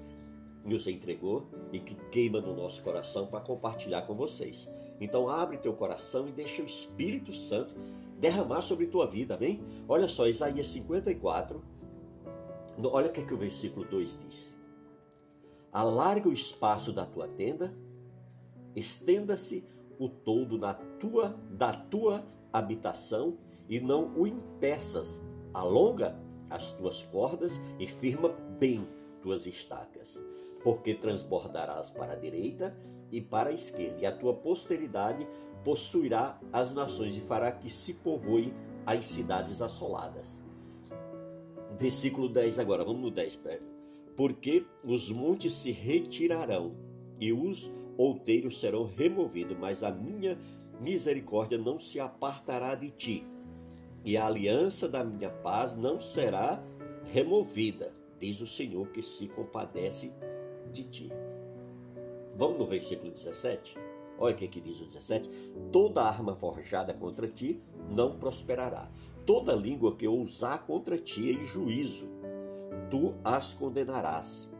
nos 0.63 0.87
entregou 0.87 1.47
e 1.71 1.79
que 1.79 1.95
queima 2.11 2.41
no 2.41 2.55
nosso 2.55 2.81
coração 2.81 3.27
para 3.27 3.39
compartilhar 3.39 4.01
com 4.03 4.15
vocês. 4.15 4.69
Então 4.99 5.29
abre 5.29 5.57
teu 5.57 5.73
coração 5.73 6.27
e 6.27 6.31
deixa 6.31 6.61
o 6.61 6.65
Espírito 6.65 7.33
Santo 7.33 7.75
derramar 8.19 8.61
sobre 8.61 8.87
tua 8.87 9.05
vida, 9.05 9.35
amém? 9.35 9.61
Olha 9.87 10.07
só, 10.07 10.27
Isaías 10.27 10.67
54, 10.67 11.61
olha 12.83 13.07
o 13.07 13.11
que, 13.11 13.21
é 13.21 13.23
que 13.23 13.33
o 13.33 13.37
versículo 13.37 13.85
2 13.85 14.19
diz. 14.25 14.55
Alarga 15.71 16.29
o 16.29 16.33
espaço 16.33 16.93
da 16.93 17.05
tua 17.05 17.27
tenda, 17.27 17.73
estenda-se 18.75 19.65
o 19.99 20.07
todo 20.07 20.57
na 20.57 20.73
tua, 20.73 21.37
da 21.51 21.73
tua 21.73 22.25
habitação 22.51 23.37
e 23.67 23.79
não 23.79 24.13
o 24.15 24.25
impeças. 24.25 25.21
Alonga 25.53 26.17
as 26.49 26.71
tuas 26.73 27.01
cordas 27.03 27.59
e 27.79 27.87
firma 27.87 28.29
bem 28.59 28.85
tuas 29.21 29.45
estacas, 29.45 30.21
porque 30.63 30.93
transbordarás 30.93 31.91
para 31.91 32.13
a 32.13 32.15
direita 32.15 32.75
e 33.11 33.21
para 33.21 33.49
a 33.49 33.53
esquerda, 33.53 34.01
e 34.01 34.05
a 34.05 34.11
tua 34.11 34.33
posteridade 34.33 35.27
possuirá 35.63 36.39
as 36.53 36.73
nações 36.73 37.17
e 37.17 37.21
fará 37.21 37.51
que 37.51 37.69
se 37.69 37.95
povoem 37.95 38.53
as 38.85 39.05
cidades 39.05 39.61
assoladas. 39.61 40.41
Versículo 41.77 42.29
10 42.29 42.59
agora, 42.59 42.85
vamos 42.85 43.01
no 43.01 43.11
10. 43.11 43.39
Porque 44.15 44.65
os 44.83 45.11
montes 45.11 45.53
se 45.53 45.71
retirarão 45.71 46.75
e 47.19 47.33
os 47.33 47.69
outeiros 47.97 48.59
serão 48.59 48.85
removidos, 48.85 49.57
mas 49.57 49.83
a 49.83 49.91
minha 49.91 50.37
misericórdia 50.79 51.57
não 51.57 51.79
se 51.79 51.99
apartará 51.99 52.75
de 52.75 52.91
ti, 52.91 53.25
e 54.05 54.15
a 54.15 54.27
aliança 54.27 54.87
da 54.87 55.03
minha 55.03 55.31
paz 55.31 55.75
não 55.75 55.99
será 55.99 56.63
removida, 57.11 57.91
diz 58.19 58.39
o 58.39 58.47
Senhor 58.47 58.87
que 58.89 59.01
se 59.01 59.27
compadece 59.27 60.13
de 60.71 60.83
ti. 60.83 61.11
Vamos 62.37 62.59
no 62.59 62.67
versículo 62.67 63.11
17? 63.11 63.75
Olha 64.17 64.35
o 64.35 64.37
que, 64.37 64.47
que 64.47 64.61
diz 64.61 64.79
o 64.79 64.85
17: 64.85 65.27
Toda 65.71 66.03
arma 66.03 66.35
forjada 66.35 66.93
contra 66.93 67.27
ti 67.27 67.61
não 67.89 68.17
prosperará. 68.17 68.89
Toda 69.25 69.55
língua 69.55 69.95
que 69.95 70.07
ousar 70.07 70.65
contra 70.67 70.97
ti 70.97 71.31
em 71.31 71.43
juízo, 71.43 72.07
tu 72.91 73.15
as 73.23 73.53
condenarás. 73.53 74.53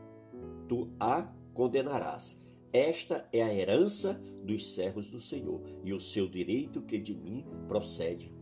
Tu 0.67 0.89
a 0.99 1.31
condenarás. 1.53 2.41
Esta 2.73 3.29
é 3.31 3.41
a 3.41 3.53
herança 3.53 4.19
dos 4.43 4.73
servos 4.73 5.09
do 5.09 5.19
Senhor 5.19 5.61
e 5.83 5.93
o 5.93 5.99
seu 5.99 6.27
direito 6.27 6.81
que 6.81 6.97
de 6.97 7.13
mim 7.13 7.45
procede, 7.67 8.34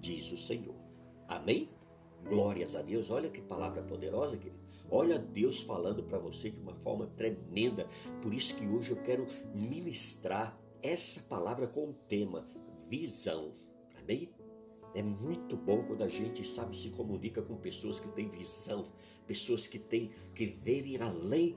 diz 0.00 0.30
o 0.32 0.36
Senhor. 0.36 0.74
Amém? 1.28 1.68
Glórias 2.28 2.74
a 2.74 2.82
Deus. 2.82 3.10
Olha 3.10 3.30
que 3.30 3.40
palavra 3.40 3.82
poderosa, 3.82 4.36
querido. 4.36 4.66
Olha 4.90 5.18
Deus 5.18 5.62
falando 5.62 6.02
para 6.02 6.18
você 6.18 6.50
de 6.50 6.60
uma 6.60 6.74
forma 6.74 7.06
tremenda. 7.16 7.88
Por 8.22 8.32
isso 8.32 8.56
que 8.56 8.66
hoje 8.66 8.92
eu 8.92 9.02
quero 9.02 9.26
ministrar 9.54 10.58
essa 10.82 11.20
palavra 11.22 11.66
com 11.66 11.90
o 11.90 11.92
tema 11.92 12.46
visão. 12.88 13.52
Amém? 13.98 14.30
É 14.94 15.02
muito 15.02 15.56
bom 15.56 15.82
quando 15.82 16.02
a 16.02 16.08
gente 16.08 16.46
sabe 16.46 16.76
se 16.76 16.90
comunica 16.90 17.42
com 17.42 17.56
pessoas 17.56 18.00
que 18.00 18.08
têm 18.12 18.28
visão, 18.28 18.86
pessoas 19.26 19.66
que 19.66 19.78
têm 19.78 20.10
que 20.34 20.46
verem 20.46 20.98
além 20.98 21.56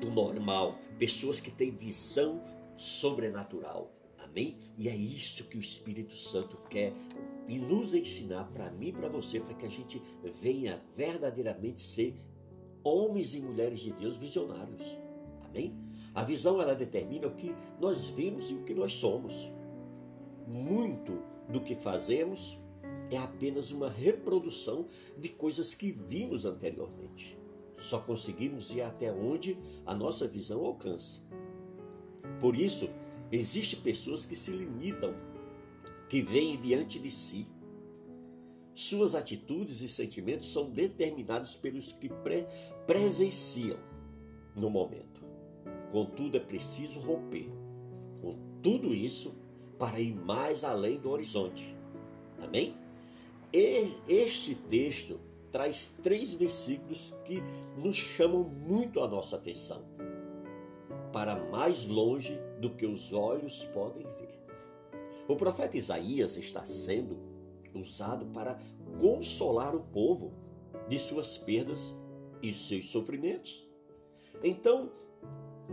do 0.00 0.10
normal, 0.10 0.78
pessoas 0.98 1.38
que 1.38 1.50
têm 1.50 1.70
visão 1.70 2.42
sobrenatural. 2.76 3.92
Amém? 4.30 4.56
E 4.78 4.88
é 4.88 4.94
isso 4.94 5.48
que 5.48 5.56
o 5.56 5.60
Espírito 5.60 6.16
Santo 6.16 6.56
quer 6.68 6.92
e 7.48 7.58
nos 7.58 7.94
ensinar 7.94 8.44
para 8.52 8.70
mim 8.70 8.88
e 8.88 8.92
para 8.92 9.08
você, 9.08 9.40
para 9.40 9.54
que 9.54 9.66
a 9.66 9.68
gente 9.68 10.00
venha 10.40 10.80
verdadeiramente 10.96 11.80
ser 11.80 12.16
homens 12.84 13.34
e 13.34 13.40
mulheres 13.40 13.80
de 13.80 13.92
Deus 13.92 14.16
visionários. 14.16 14.96
Amém? 15.42 15.74
A 16.14 16.24
visão 16.24 16.60
ela 16.60 16.74
determina 16.74 17.26
o 17.26 17.34
que 17.34 17.54
nós 17.80 18.10
vimos 18.10 18.50
e 18.50 18.54
o 18.54 18.62
que 18.62 18.72
nós 18.72 18.92
somos. 18.92 19.50
Muito 20.46 21.22
do 21.48 21.60
que 21.60 21.74
fazemos 21.74 22.56
é 23.10 23.18
apenas 23.18 23.72
uma 23.72 23.90
reprodução 23.90 24.86
de 25.18 25.28
coisas 25.28 25.74
que 25.74 25.90
vimos 25.90 26.44
anteriormente. 26.44 27.36
Só 27.78 27.98
conseguimos 27.98 28.70
ir 28.70 28.82
até 28.82 29.12
onde 29.12 29.58
a 29.84 29.94
nossa 29.94 30.28
visão 30.28 30.64
alcança. 30.64 31.20
Por 32.38 32.54
isso, 32.54 32.88
existem 33.30 33.80
pessoas 33.80 34.24
que 34.24 34.34
se 34.36 34.50
limitam 34.50 35.14
que 36.08 36.20
vêm 36.20 36.60
diante 36.60 36.98
de 36.98 37.10
si. 37.10 37.46
Suas 38.74 39.14
atitudes 39.14 39.80
e 39.82 39.88
sentimentos 39.88 40.52
são 40.52 40.70
determinados 40.70 41.54
pelos 41.54 41.92
que 41.92 42.08
pre 42.08 42.46
presenciam 42.86 43.78
no 44.56 44.68
momento. 44.68 45.22
Contudo, 45.92 46.36
é 46.36 46.40
preciso 46.40 47.00
romper 47.00 47.48
com 48.20 48.36
tudo 48.62 48.94
isso 48.94 49.34
para 49.78 50.00
ir 50.00 50.14
mais 50.14 50.64
além 50.64 50.98
do 50.98 51.10
horizonte. 51.10 51.76
Amém? 52.42 52.74
Este 53.52 54.54
texto 54.54 55.20
traz 55.50 55.98
três 56.02 56.32
versículos 56.32 57.12
que 57.24 57.42
nos 57.76 57.96
chamam 57.96 58.44
muito 58.44 59.00
a 59.00 59.08
nossa 59.08 59.36
atenção. 59.36 59.84
Para 61.12 61.36
mais 61.50 61.86
longe 61.86 62.38
do 62.60 62.70
que 62.70 62.86
os 62.86 63.12
olhos 63.12 63.64
podem 63.66 64.02
ver. 64.02 64.38
O 65.26 65.34
profeta 65.34 65.76
Isaías 65.76 66.36
está 66.36 66.64
sendo 66.64 67.18
usado 67.74 68.26
para 68.26 68.58
consolar 69.00 69.74
o 69.74 69.80
povo 69.80 70.32
de 70.88 70.98
suas 70.98 71.38
perdas 71.38 71.94
e 72.42 72.52
seus 72.52 72.90
sofrimentos. 72.90 73.66
Então, 74.42 74.90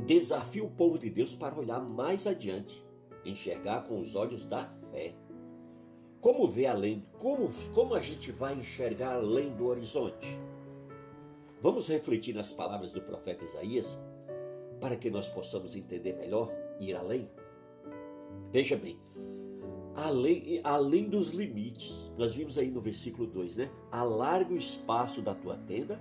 desafia 0.06 0.64
o 0.64 0.70
povo 0.70 0.98
de 0.98 1.10
Deus 1.10 1.36
para 1.36 1.58
olhar 1.58 1.80
mais 1.80 2.28
adiante, 2.28 2.84
enxergar 3.26 3.88
com 3.88 4.00
os 4.00 4.16
olhos 4.16 4.46
da 4.46 4.68
fé. 4.92 5.14
Como 6.22 6.48
ver 6.48 6.68
além? 6.68 7.06
Como, 7.18 7.50
como 7.74 7.94
a 7.94 8.00
gente 8.00 8.32
vai 8.32 8.56
enxergar 8.56 9.16
além 9.16 9.56
do 9.56 9.68
horizonte? 9.68 10.28
Vamos 11.62 11.88
refletir 11.88 12.34
nas 12.34 12.54
palavras 12.54 12.92
do 12.92 13.02
profeta 13.02 13.44
Isaías 13.44 13.98
para 14.80 14.96
que 14.96 15.10
nós 15.10 15.28
possamos 15.30 15.76
entender 15.76 16.14
melhor 16.14 16.52
ir 16.80 16.96
além? 16.96 17.30
Veja 18.52 18.78
bem, 18.78 18.98
além, 19.96 20.62
além 20.64 21.10
dos 21.10 21.32
limites. 21.32 22.12
Nós 22.18 22.36
vimos 22.36 22.58
aí 22.58 22.70
no 22.70 22.80
versículo 22.80 23.28
2, 23.28 23.58
né? 23.58 23.72
Alarga 23.92 24.54
o 24.54 24.58
espaço 24.58 25.22
da 25.22 25.34
tua 25.34 25.58
tenda, 25.58 26.00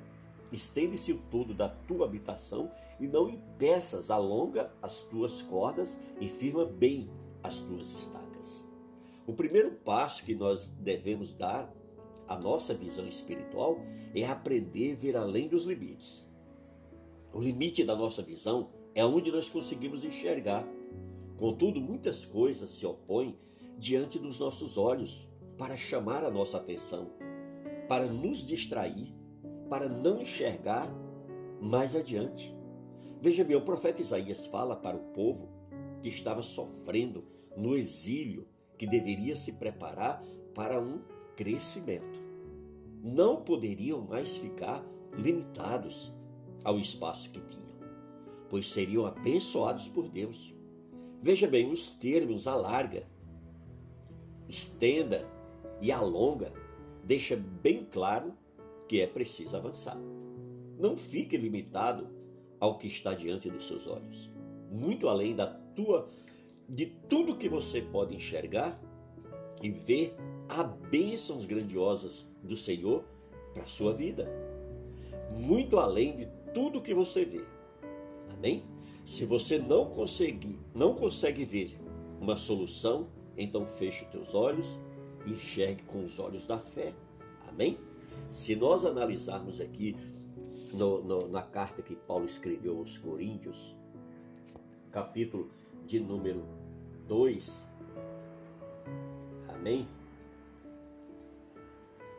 estende-se 0.53 1.13
o 1.13 1.19
todo 1.31 1.55
da 1.55 1.69
tua 1.69 2.07
habitação 2.07 2.71
e 3.01 3.07
não 3.07 3.29
impeças, 3.29 4.11
alonga 4.11 4.71
as 4.83 5.01
tuas 5.03 5.43
cordas 5.43 5.99
e 6.21 6.29
firma 6.29 6.65
bem 6.65 7.11
as 7.43 7.61
tuas 7.61 7.93
estacas. 7.93 8.67
O 9.27 9.33
primeiro 9.33 9.73
passo 9.73 10.25
que 10.25 10.35
nós 10.35 10.69
devemos 10.69 11.35
dar 11.35 11.73
à 12.29 12.39
nossa 12.39 12.75
visão 12.75 13.09
espiritual 13.09 13.79
é 14.15 14.25
aprender 14.25 14.93
a 14.93 14.97
ver 14.97 15.17
além 15.17 15.49
dos 15.49 15.65
limites. 15.65 16.27
O 17.33 17.41
limite 17.41 17.85
da 17.85 17.97
nossa 17.97 18.23
visão 18.23 18.71
é 18.97 19.05
onde 19.05 19.31
nós 19.31 19.51
conseguimos 19.51 20.07
enxergar. 20.07 20.67
Contudo, 21.37 21.79
muitas 21.83 22.25
coisas 22.25 22.71
se 22.71 22.87
opõem 22.87 23.39
diante 23.79 24.19
dos 24.19 24.41
nossos 24.41 24.79
olhos 24.79 25.31
para 25.59 25.77
chamar 25.77 26.25
a 26.25 26.31
nossa 26.31 26.57
atenção, 26.57 27.11
para 27.87 28.07
nos 28.07 28.39
distrair, 28.39 29.15
para 29.69 29.87
não 29.87 30.23
enxergar 30.23 30.91
mais 31.61 31.95
adiante. 31.95 32.57
Veja 33.21 33.45
bem, 33.45 33.55
o 33.57 33.65
profeta 33.65 34.01
Isaías 34.01 34.47
fala 34.47 34.75
para 34.75 34.97
o 34.97 35.13
povo 35.13 35.47
que 36.01 36.09
estava 36.09 36.43
sofrendo 36.43 37.23
no 37.55 37.77
exílio, 37.77 38.49
que 38.79 38.87
deveria 38.87 39.37
se 39.37 39.53
preparar 39.53 40.23
para 40.55 40.81
um 40.81 41.01
crescimento. 41.37 42.19
Não 43.03 43.43
poderiam 43.43 44.01
mais 44.01 44.39
ficar 44.39 44.83
limitados 45.13 46.11
ao 46.65 46.79
espaço 46.79 47.31
que 47.31 47.41
tinham, 47.41 47.66
pois 48.49 48.69
seriam 48.69 49.07
abençoados 49.07 49.89
por 49.89 50.09
Deus. 50.09 50.55
Veja 51.23 51.47
bem, 51.47 51.71
os 51.71 51.91
termos 51.91 52.47
alarga 52.47 53.05
estenda 54.49 55.29
e 55.81 55.91
alonga, 55.91 56.53
deixa 57.05 57.37
bem 57.37 57.87
claro 57.91 58.33
que 58.89 59.01
é 59.01 59.07
preciso 59.07 59.57
avançar. 59.57 59.99
Não 60.79 60.97
fique 60.97 61.37
limitado 61.37 62.09
ao 62.61 62.79
que 62.79 62.87
está 62.87 63.15
diante 63.15 63.51
dos 63.51 63.67
seus 63.67 63.87
olhos. 63.87 64.31
Muito 64.71 65.09
além 65.09 65.35
da 65.35 65.47
tua 65.47 66.09
de 66.69 66.87
tudo 67.09 67.37
que 67.37 67.49
você 67.49 67.81
pode 67.81 68.15
enxergar 68.15 68.81
e 69.63 69.71
ver 69.71 70.15
há 70.49 70.63
bênçãos 70.63 71.45
grandiosas 71.45 72.27
do 72.43 72.57
Senhor 72.57 73.05
para 73.53 73.63
a 73.63 73.69
sua 73.69 73.93
vida. 73.93 74.29
Muito 75.31 75.79
além 75.79 76.17
de 76.17 76.29
tudo 76.53 76.83
que 76.83 76.95
você 76.95 77.25
vê. 77.25 77.45
Se 79.05 79.25
você 79.25 79.59
não 79.59 79.87
conseguir, 79.87 80.59
não 80.75 80.95
consegue 80.95 81.45
ver 81.45 81.77
uma 82.21 82.37
solução 82.37 83.07
então 83.37 83.67
feche 83.67 84.05
os 84.05 84.11
teus 84.11 84.35
olhos 84.35 84.67
e 85.27 85.31
enxergue 85.31 85.83
com 85.85 86.03
os 86.03 86.19
olhos 86.19 86.47
da 86.47 86.59
fé. 86.59 86.95
Amém? 87.49 87.79
Se 88.31 88.57
nós 88.57 88.85
analisarmos 88.85 89.61
aqui 89.61 89.97
no, 90.73 91.03
no, 91.03 91.29
na 91.29 91.43
carta 91.43 91.83
que 91.83 91.95
Paulo 91.95 92.25
escreveu 92.25 92.79
aos 92.79 92.97
Coríntios, 92.99 93.75
capítulo 94.91 95.51
de 95.87 96.01
número 96.01 96.43
2. 97.07 97.65
Amém? 99.49 99.87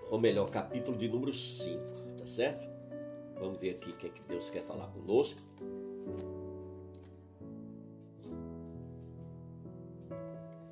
Ou 0.10 0.20
melhor, 0.20 0.50
capítulo 0.50 0.98
de 0.98 1.10
número 1.10 1.34
5, 1.34 1.80
tá 2.18 2.26
certo? 2.26 2.68
Vamos 3.40 3.58
ver 3.58 3.72
aqui 3.72 3.90
o 3.90 3.96
que, 3.96 4.08
é 4.08 4.10
que 4.10 4.22
Deus 4.28 4.50
quer 4.50 4.64
falar 4.64 4.88
conosco. 4.88 5.42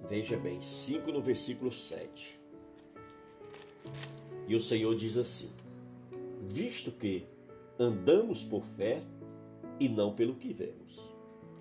Veja 0.07 0.37
bem, 0.37 0.61
5 0.61 1.11
no 1.11 1.21
versículo 1.21 1.71
7. 1.71 2.39
E 4.47 4.55
o 4.55 4.61
Senhor 4.61 4.95
diz 4.95 5.17
assim: 5.17 5.51
Visto 6.41 6.91
que 6.91 7.25
andamos 7.79 8.43
por 8.43 8.63
fé 8.63 9.01
e 9.79 9.89
não 9.89 10.13
pelo 10.13 10.35
que 10.35 10.53
vemos. 10.53 11.09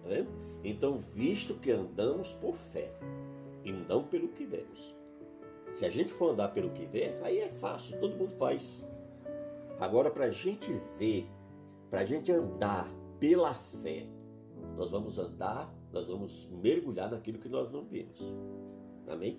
Vendo? 0.05 0.29
Então, 0.63 0.99
visto 0.99 1.55
que 1.55 1.71
andamos 1.71 2.33
por 2.33 2.55
fé 2.55 2.93
e 3.65 3.73
não 3.73 4.05
pelo 4.05 4.29
que 4.29 4.45
vemos. 4.45 4.95
Se 5.75 5.85
a 5.85 5.91
gente 5.91 6.13
for 6.13 6.31
andar 6.31 6.49
pelo 6.49 6.71
que 6.71 6.85
vê, 6.85 7.19
aí 7.23 7.41
é 7.41 7.49
fácil, 7.49 7.99
todo 7.99 8.17
mundo 8.17 8.33
faz. 8.37 8.85
Agora, 9.81 10.11
para 10.11 10.27
a 10.27 10.31
gente 10.31 10.73
ver, 10.99 11.27
para 11.91 12.01
a 12.01 12.05
gente 12.05 12.31
andar 12.31 12.89
pela 13.19 13.55
fé, 13.55 14.07
nós 14.77 14.91
vamos 14.91 15.19
andar, 15.19 15.73
nós 15.93 16.09
vamos 16.09 16.49
mergulhar 16.51 17.11
naquilo 17.11 17.39
que 17.39 17.49
nós 17.49 17.71
não 17.71 17.85
vemos. 17.85 18.21
Amém? 19.07 19.39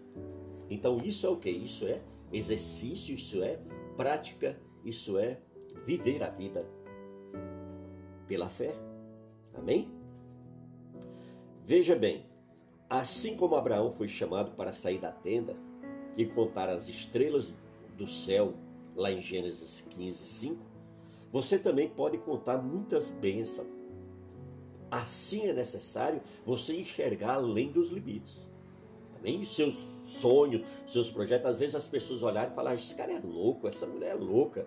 Então, 0.69 0.97
isso 1.03 1.25
é 1.25 1.29
o 1.29 1.37
que? 1.37 1.49
Isso 1.49 1.85
é 1.85 2.01
exercício, 2.31 3.15
isso 3.15 3.43
é 3.43 3.59
prática, 3.95 4.59
isso 4.83 5.17
é 5.17 5.39
viver 5.85 6.23
a 6.23 6.29
vida 6.29 6.65
pela 8.27 8.49
fé. 8.49 8.73
Amém? 9.53 9.91
Veja 11.63 11.95
bem, 11.95 12.25
assim 12.89 13.35
como 13.35 13.55
Abraão 13.55 13.91
foi 13.91 14.07
chamado 14.07 14.51
para 14.51 14.73
sair 14.73 14.99
da 14.99 15.11
tenda 15.11 15.55
e 16.15 16.25
contar 16.25 16.69
as 16.69 16.87
estrelas 16.87 17.51
do 17.97 18.07
céu, 18.07 18.53
lá 18.95 19.11
em 19.11 19.21
Gênesis 19.21 19.81
15, 19.81 20.25
5, 20.25 20.74
você 21.35 21.59
também 21.59 21.89
pode 21.89 22.17
contar 22.19 22.59
muitas 22.59 23.11
bênçãos. 23.11 23.67
Assim 24.89 25.49
é 25.49 25.51
necessário 25.51 26.21
você 26.45 26.79
enxergar 26.79 27.33
além 27.33 27.73
dos 27.73 27.89
limites. 27.89 28.39
Amém? 29.19 29.43
Seus 29.43 29.75
sonhos, 30.05 30.65
seus 30.87 31.11
projetos. 31.11 31.47
Às 31.47 31.59
vezes 31.59 31.75
as 31.75 31.89
pessoas 31.89 32.23
olharem 32.23 32.53
e 32.53 32.55
falar: 32.55 32.69
ah, 32.69 32.75
esse 32.75 32.95
cara 32.95 33.11
é 33.11 33.19
louco, 33.19 33.67
essa 33.67 33.85
mulher 33.85 34.11
é 34.11 34.13
louca. 34.13 34.65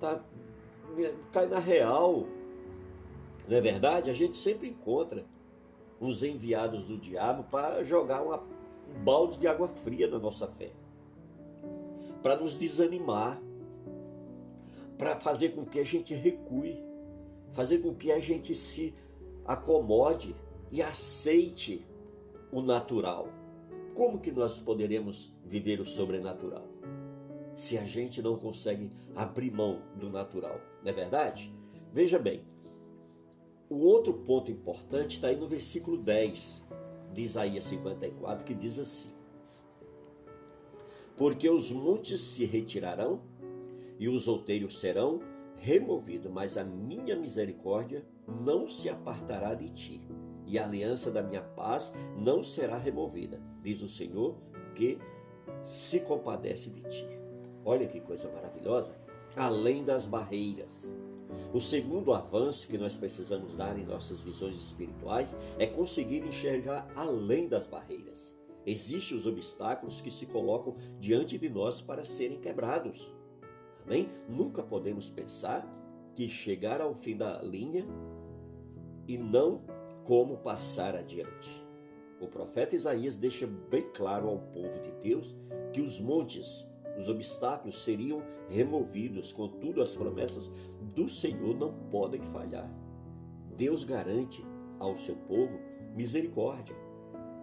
Tá, 0.00 0.20
cai 1.30 1.46
na 1.46 1.60
real. 1.60 2.26
Não 3.46 3.56
é 3.56 3.60
verdade? 3.60 4.10
A 4.10 4.14
gente 4.14 4.36
sempre 4.36 4.70
encontra 4.70 5.24
uns 6.00 6.24
enviados 6.24 6.86
do 6.86 6.98
diabo 6.98 7.44
para 7.44 7.84
jogar 7.84 8.22
uma, 8.22 8.38
um 8.38 9.04
balde 9.04 9.38
de 9.38 9.46
água 9.46 9.68
fria 9.68 10.08
na 10.08 10.18
nossa 10.18 10.48
fé, 10.48 10.72
para 12.20 12.34
nos 12.34 12.56
desanimar, 12.56 13.40
para 14.98 15.18
fazer 15.20 15.50
com 15.50 15.64
que 15.64 15.78
a 15.78 15.84
gente 15.84 16.12
recue, 16.12 16.76
fazer 17.52 17.78
com 17.78 17.94
que 17.94 18.10
a 18.10 18.18
gente 18.18 18.54
se 18.54 18.92
acomode 19.46 20.34
e 20.70 20.82
aceite 20.82 21.86
o 22.50 22.60
natural. 22.60 23.28
Como 23.94 24.18
que 24.18 24.32
nós 24.32 24.58
poderemos 24.58 25.32
viver 25.44 25.80
o 25.80 25.86
sobrenatural? 25.86 26.66
Se 27.54 27.78
a 27.78 27.84
gente 27.84 28.20
não 28.20 28.36
consegue 28.36 28.90
abrir 29.14 29.50
mão 29.50 29.82
do 29.96 30.10
natural, 30.10 30.60
não 30.82 30.90
é 30.90 30.92
verdade? 30.92 31.52
Veja 31.92 32.18
bem, 32.18 32.42
o 33.70 33.76
outro 33.78 34.12
ponto 34.12 34.50
importante 34.50 35.16
está 35.16 35.28
aí 35.28 35.36
no 35.36 35.48
versículo 35.48 35.96
10 35.96 36.66
de 37.12 37.22
Isaías 37.22 37.64
54, 37.64 38.44
que 38.44 38.54
diz 38.54 38.78
assim: 38.78 39.10
Porque 41.16 41.48
os 41.48 41.72
montes 41.72 42.20
se 42.20 42.44
retirarão 42.44 43.20
e 43.98 44.08
os 44.08 44.28
outeiros 44.28 44.80
serão 44.80 45.20
removidos, 45.56 46.30
mas 46.30 46.56
a 46.56 46.64
minha 46.64 47.16
misericórdia 47.16 48.04
não 48.26 48.68
se 48.68 48.88
apartará 48.88 49.54
de 49.54 49.70
ti, 49.70 50.02
e 50.46 50.58
a 50.58 50.64
aliança 50.64 51.10
da 51.10 51.22
minha 51.22 51.42
paz 51.42 51.92
não 52.16 52.42
será 52.42 52.78
removida, 52.78 53.40
diz 53.62 53.82
o 53.82 53.88
Senhor, 53.88 54.36
que 54.74 54.98
se 55.64 56.00
compadece 56.00 56.70
de 56.70 56.82
ti. 56.82 57.06
Olha 57.64 57.86
que 57.86 58.00
coisa 58.00 58.30
maravilhosa! 58.30 58.94
Além 59.36 59.84
das 59.84 60.06
barreiras 60.06 60.96
o 61.52 61.60
segundo 61.60 62.12
avanço 62.12 62.66
que 62.68 62.78
nós 62.78 62.96
precisamos 62.96 63.54
dar 63.54 63.78
em 63.78 63.84
nossas 63.84 64.20
visões 64.20 64.56
espirituais 64.56 65.36
é 65.58 65.66
conseguir 65.66 66.24
enxergar 66.24 66.86
além 66.94 67.48
das 67.48 67.66
barreiras. 67.66 68.36
Existem 68.66 69.16
os 69.16 69.26
obstáculos 69.26 70.00
que 70.00 70.10
se 70.10 70.26
colocam 70.26 70.76
diante 70.98 71.38
de 71.38 71.48
nós 71.48 71.80
para 71.80 72.04
serem 72.04 72.40
quebrados. 72.40 73.10
Amém? 73.88 74.10
Nunca 74.28 74.62
podemos 74.62 75.08
pensar 75.08 75.66
que 76.14 76.28
chegar 76.28 76.82
ao 76.82 76.92
fim 76.92 77.16
da 77.16 77.40
linha 77.40 77.86
e 79.06 79.16
não 79.16 79.62
como 80.04 80.36
passar 80.36 80.94
adiante. 80.94 81.66
O 82.20 82.26
profeta 82.26 82.76
Isaías 82.76 83.16
deixa 83.16 83.46
bem 83.46 83.88
claro 83.94 84.28
ao 84.28 84.38
povo 84.38 84.78
de 84.82 84.92
Deus 85.00 85.34
que 85.72 85.80
os 85.80 85.98
montes 85.98 86.68
os 86.98 87.08
obstáculos 87.08 87.82
seriam 87.82 88.22
removidos, 88.50 89.32
contudo, 89.32 89.80
as 89.80 89.94
promessas 89.94 90.50
do 90.94 91.08
Senhor 91.08 91.56
não 91.56 91.72
podem 91.90 92.20
falhar. 92.20 92.68
Deus 93.56 93.84
garante 93.84 94.44
ao 94.78 94.96
seu 94.96 95.16
povo 95.16 95.58
misericórdia, 95.94 96.76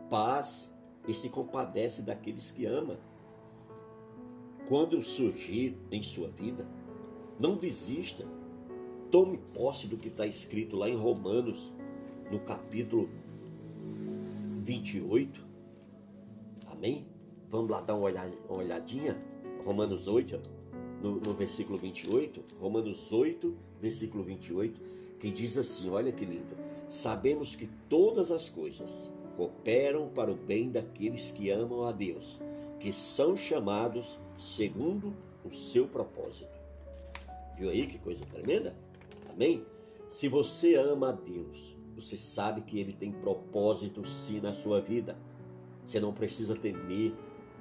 paz 0.09 0.77
e 1.07 1.13
se 1.13 1.29
compadece 1.29 2.03
daqueles 2.03 2.51
que 2.51 2.67
ama. 2.67 2.99
Quando 4.67 5.01
surgir 5.03 5.77
em 5.91 6.01
sua 6.01 6.27
vida, 6.29 6.65
não 7.39 7.55
desista. 7.55 8.25
Tome 9.11 9.37
posse 9.53 9.87
do 9.87 9.95
que 9.95 10.07
está 10.07 10.25
escrito 10.25 10.75
lá 10.75 10.89
em 10.89 10.95
Romanos, 10.95 11.71
no 12.31 12.39
capítulo 12.39 13.07
28. 14.63 15.45
Amém? 16.71 17.05
Vamos 17.49 17.69
lá 17.69 17.81
dar 17.81 17.95
uma 17.95 18.09
olhadinha. 18.49 19.15
Romanos 19.63 20.07
8, 20.07 20.39
no, 21.01 21.19
no 21.19 21.33
versículo 21.33 21.77
28, 21.77 22.43
Romanos 22.59 23.11
8, 23.11 23.55
versículo 23.79 24.23
28, 24.23 24.81
que 25.19 25.29
diz 25.31 25.57
assim: 25.57 25.89
olha 25.89 26.11
que 26.11 26.25
lindo. 26.25 26.57
Sabemos 26.89 27.55
que 27.55 27.69
todas 27.87 28.31
as 28.31 28.49
coisas 28.49 29.09
cooperam 29.35 30.09
para 30.09 30.31
o 30.31 30.35
bem 30.35 30.71
daqueles 30.71 31.31
que 31.31 31.49
amam 31.49 31.85
a 31.85 31.91
Deus, 31.91 32.39
que 32.79 32.91
são 32.91 33.35
chamados 33.35 34.19
segundo 34.37 35.13
o 35.43 35.51
seu 35.51 35.87
propósito. 35.87 36.55
Viu 37.57 37.69
aí 37.69 37.87
que 37.87 37.97
coisa 37.97 38.25
tremenda? 38.25 38.75
Amém? 39.29 39.65
Se 40.09 40.27
você 40.27 40.75
ama 40.75 41.09
a 41.09 41.11
Deus, 41.11 41.75
você 41.95 42.17
sabe 42.17 42.61
que 42.61 42.79
Ele 42.79 42.93
tem 42.93 43.11
propósito 43.11 44.05
sim 44.05 44.41
na 44.41 44.53
sua 44.53 44.81
vida. 44.81 45.17
Você 45.85 45.99
não 45.99 46.13
precisa 46.13 46.55
temer 46.55 47.13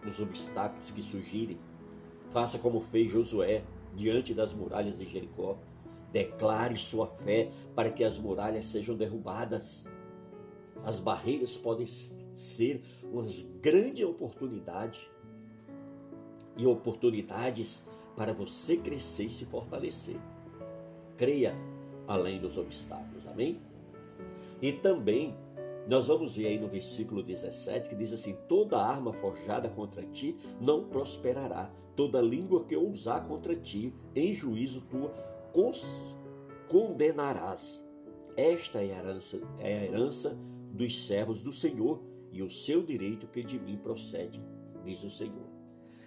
os 0.07 0.19
obstáculos 0.21 0.91
que 0.91 1.03
surgirem. 1.03 1.59
Faça 2.31 2.59
como 2.59 2.81
fez 2.81 3.11
Josué 3.11 3.63
diante 3.95 4.35
das 4.35 4.53
muralhas 4.53 4.99
de 4.99 5.07
Jericó. 5.07 5.57
Declare 6.11 6.77
sua 6.77 7.07
fé 7.07 7.51
para 7.75 7.91
que 7.91 8.03
as 8.03 8.19
muralhas 8.19 8.67
sejam 8.67 8.97
derrubadas. 8.97 9.85
As 10.85 11.01
barreiras 11.01 11.57
podem 11.57 11.87
ser 11.87 12.83
uma 13.05 13.25
grande 13.61 14.05
oportunidade 14.05 15.09
e 16.57 16.67
oportunidades 16.67 17.87
para 18.17 18.33
você 18.33 18.77
crescer 18.77 19.25
e 19.25 19.31
se 19.31 19.45
fortalecer. 19.45 20.17
Creia 21.17 21.55
além 22.07 22.41
dos 22.41 22.57
obstáculos, 22.59 23.27
amém? 23.27 23.61
E 24.61 24.73
também 24.73 25.37
nós 25.89 26.07
vamos 26.07 26.37
ver 26.37 26.47
aí 26.47 26.59
no 26.59 26.69
versículo 26.69 27.23
17 27.23 27.89
que 27.89 27.95
diz 27.95 28.13
assim: 28.13 28.37
Toda 28.49 28.79
arma 28.79 29.13
forjada 29.13 29.69
contra 29.69 30.03
ti 30.03 30.37
não 30.61 30.85
prosperará, 30.85 31.71
toda 31.95 32.21
língua 32.21 32.65
que 32.65 32.77
ousar 32.77 33.27
contra 33.27 33.55
ti, 33.55 33.93
em 34.15 34.33
juízo 34.33 34.83
tu 34.83 35.11
condenarás. 36.69 37.85
Esta 38.37 38.83
é 38.83 38.95
a, 38.95 38.99
herança, 38.99 39.41
é 39.61 39.79
a 39.79 39.85
herança 39.85 40.39
dos 40.73 41.07
servos 41.07 41.41
do 41.41 41.53
Senhor 41.53 42.03
e 42.33 42.43
o 42.43 42.51
seu 42.51 42.83
direito 42.83 43.29
que 43.29 43.45
de 43.45 43.61
mim 43.61 43.77
procede, 43.77 44.43
diz 44.85 45.05
o 45.05 45.11
Senhor. 45.11 45.54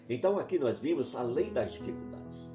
Então 0.10 0.38
aqui 0.38 0.58
nós 0.58 0.80
vimos 0.80 1.16
além 1.16 1.52
das 1.52 1.74
dificuldades. 1.74 2.54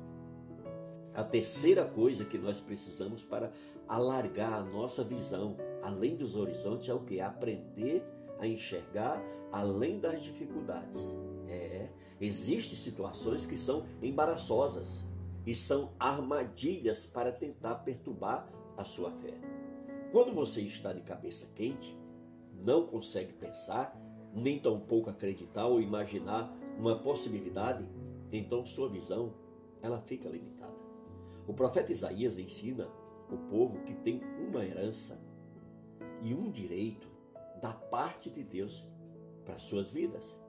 A 1.15 1.23
terceira 1.23 1.85
coisa 1.85 2.25
que 2.25 2.38
nós 2.38 2.61
precisamos 2.61 3.23
para 3.23 3.53
alargar 3.87 4.55
a 4.55 4.62
nossa 4.62 5.05
visão 5.05 5.57
além 5.83 6.17
dos 6.17 6.37
horizontes 6.37 6.88
é 6.88 6.95
o 6.95 7.01
que? 7.01 7.21
Aprender 7.21 8.03
a 8.38 8.47
enxergar 8.47 9.23
além 9.53 10.01
das 10.01 10.23
dificuldades. 10.23 10.99
É, 11.47 11.91
existem 12.19 12.79
situações 12.79 13.45
que 13.45 13.59
são 13.59 13.85
embaraçosas 14.01 15.05
e 15.45 15.55
são 15.55 15.93
armadilhas 15.99 17.05
para 17.05 17.31
tentar 17.31 17.77
perturbar 17.77 18.49
a 18.77 18.85
sua 18.85 19.11
fé. 19.11 19.35
Quando 20.11 20.33
você 20.33 20.62
está 20.62 20.93
de 20.93 21.03
cabeça 21.03 21.53
quente, 21.55 21.97
não 22.55 22.87
consegue 22.87 23.33
pensar, 23.33 23.95
nem 24.35 24.59
tampouco 24.59 25.11
acreditar 25.11 25.67
ou 25.67 25.81
imaginar 25.81 26.51
uma 26.83 26.99
possibilidade, 26.99 27.87
então 28.33 28.66
sua 28.66 28.88
visão 28.88 29.33
ela 29.81 30.01
fica 30.01 30.29
limitada. 30.29 30.75
O 31.47 31.55
profeta 31.55 31.92
Isaías 31.92 32.40
ensina 32.40 32.88
o 33.31 33.37
povo 33.49 33.79
que 33.85 33.95
tem 33.95 34.21
uma 34.49 34.64
herança 34.64 35.25
e 36.21 36.35
um 36.35 36.51
direito 36.51 37.07
da 37.61 37.73
parte 37.73 38.29
de 38.29 38.42
Deus 38.42 38.85
para 39.45 39.61
suas 39.61 39.92
vidas. 39.92 40.42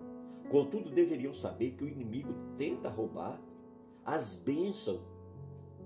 Contudo, 0.49 0.89
deveriam 0.89 1.35
saber 1.35 1.71
que 1.73 1.83
o 1.83 1.87
inimigo 1.87 2.33
tenta 2.57 2.89
roubar 2.89 3.39
as 4.03 4.35
bênçãos 4.35 5.01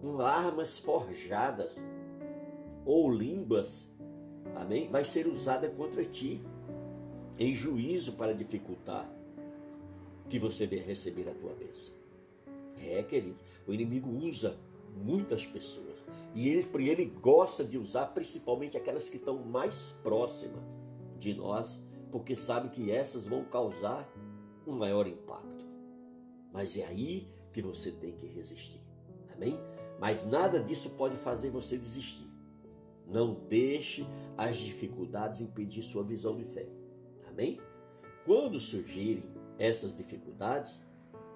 com 0.01 0.21
armas 0.21 0.79
forjadas 0.79 1.75
ou 2.85 3.11
línguas, 3.11 3.93
amém? 4.55 4.89
Vai 4.89 5.03
ser 5.03 5.27
usada 5.27 5.69
contra 5.69 6.05
ti 6.05 6.41
em 7.37 7.53
juízo 7.53 8.13
para 8.13 8.33
dificultar 8.33 9.16
que 10.29 10.39
você 10.39 10.65
venha 10.65 10.83
receber 10.83 11.29
a 11.29 11.33
tua 11.33 11.53
bênção. 11.53 11.93
É, 12.77 13.01
querido, 13.03 13.37
o 13.67 13.73
inimigo 13.73 14.09
usa 14.09 14.57
muitas 14.95 15.45
pessoas 15.45 15.97
e 16.35 16.49
ele, 16.49 16.65
ele 16.89 17.05
gosta 17.05 17.63
de 17.63 17.77
usar 17.77 18.07
principalmente 18.07 18.77
aquelas 18.77 19.09
que 19.09 19.17
estão 19.17 19.37
mais 19.39 19.99
próximas 20.03 20.63
de 21.17 21.33
nós, 21.33 21.83
porque 22.11 22.35
sabe 22.35 22.69
que 22.69 22.91
essas 22.91 23.27
vão 23.27 23.43
causar 23.43 24.07
um 24.65 24.73
maior 24.73 25.07
impacto. 25.07 25.65
Mas 26.53 26.77
é 26.77 26.85
aí 26.85 27.27
que 27.51 27.61
você 27.61 27.91
tem 27.91 28.11
que 28.11 28.27
resistir. 28.27 28.79
Amém? 29.33 29.59
Mas 29.99 30.25
nada 30.27 30.59
disso 30.59 30.91
pode 30.91 31.15
fazer 31.15 31.49
você 31.49 31.77
desistir. 31.77 32.27
Não 33.07 33.33
deixe 33.47 34.05
as 34.37 34.57
dificuldades 34.57 35.41
impedir 35.41 35.81
sua 35.81 36.03
visão 36.03 36.35
de 36.35 36.43
fé. 36.43 36.67
Amém? 37.29 37.59
Quando 38.25 38.59
surgirem 38.59 39.23
essas 39.59 39.95
dificuldades, 39.95 40.85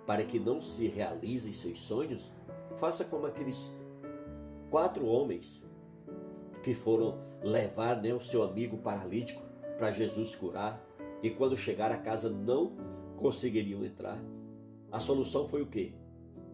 para 0.05 0.23
que 0.23 0.39
não 0.39 0.61
se 0.61 0.87
realizem 0.87 1.53
seus 1.53 1.79
sonhos, 1.79 2.31
faça 2.77 3.03
como 3.03 3.25
aqueles 3.25 3.75
quatro 4.69 5.05
homens 5.05 5.63
que 6.63 6.73
foram 6.73 7.19
levar 7.43 8.01
né, 8.01 8.13
o 8.13 8.19
seu 8.19 8.43
amigo 8.43 8.77
paralítico 8.77 9.41
para 9.77 9.91
Jesus 9.91 10.35
curar 10.35 10.81
e 11.23 11.29
quando 11.29 11.57
chegaram 11.57 11.95
a 11.95 11.99
casa 11.99 12.29
não 12.29 12.75
conseguiriam 13.17 13.83
entrar. 13.83 14.19
A 14.91 14.99
solução 14.99 15.47
foi 15.47 15.61
o 15.61 15.67
quê? 15.67 15.93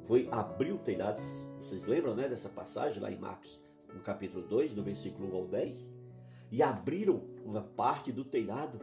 Foi 0.06 0.28
abrir 0.32 0.72
o 0.72 0.78
telhado. 0.78 1.18
Vocês 1.60 1.86
lembram 1.86 2.16
né, 2.16 2.28
dessa 2.28 2.50
passagem 2.50 3.02
lá 3.02 3.12
em 3.12 3.18
Marcos, 3.18 3.62
no 3.94 4.02
capítulo 4.02 4.48
2, 4.48 4.76
no 4.76 4.84
versículo 4.84 5.34
1 5.34 5.36
ao 5.36 5.48
10? 5.48 5.90
E 6.52 6.64
abriram 6.64 7.22
uma 7.44 7.62
parte 7.62 8.12
do 8.12 8.24
telhado 8.24 8.80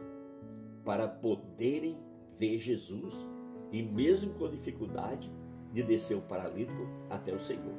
para 0.83 1.07
poderem 1.07 1.97
ver 2.37 2.57
Jesus 2.57 3.25
e 3.71 3.81
mesmo 3.81 4.33
com 4.35 4.49
dificuldade 4.49 5.31
de 5.73 5.83
descer 5.83 6.15
o 6.15 6.21
paralítico 6.21 6.87
até 7.09 7.33
o 7.33 7.39
Senhor. 7.39 7.75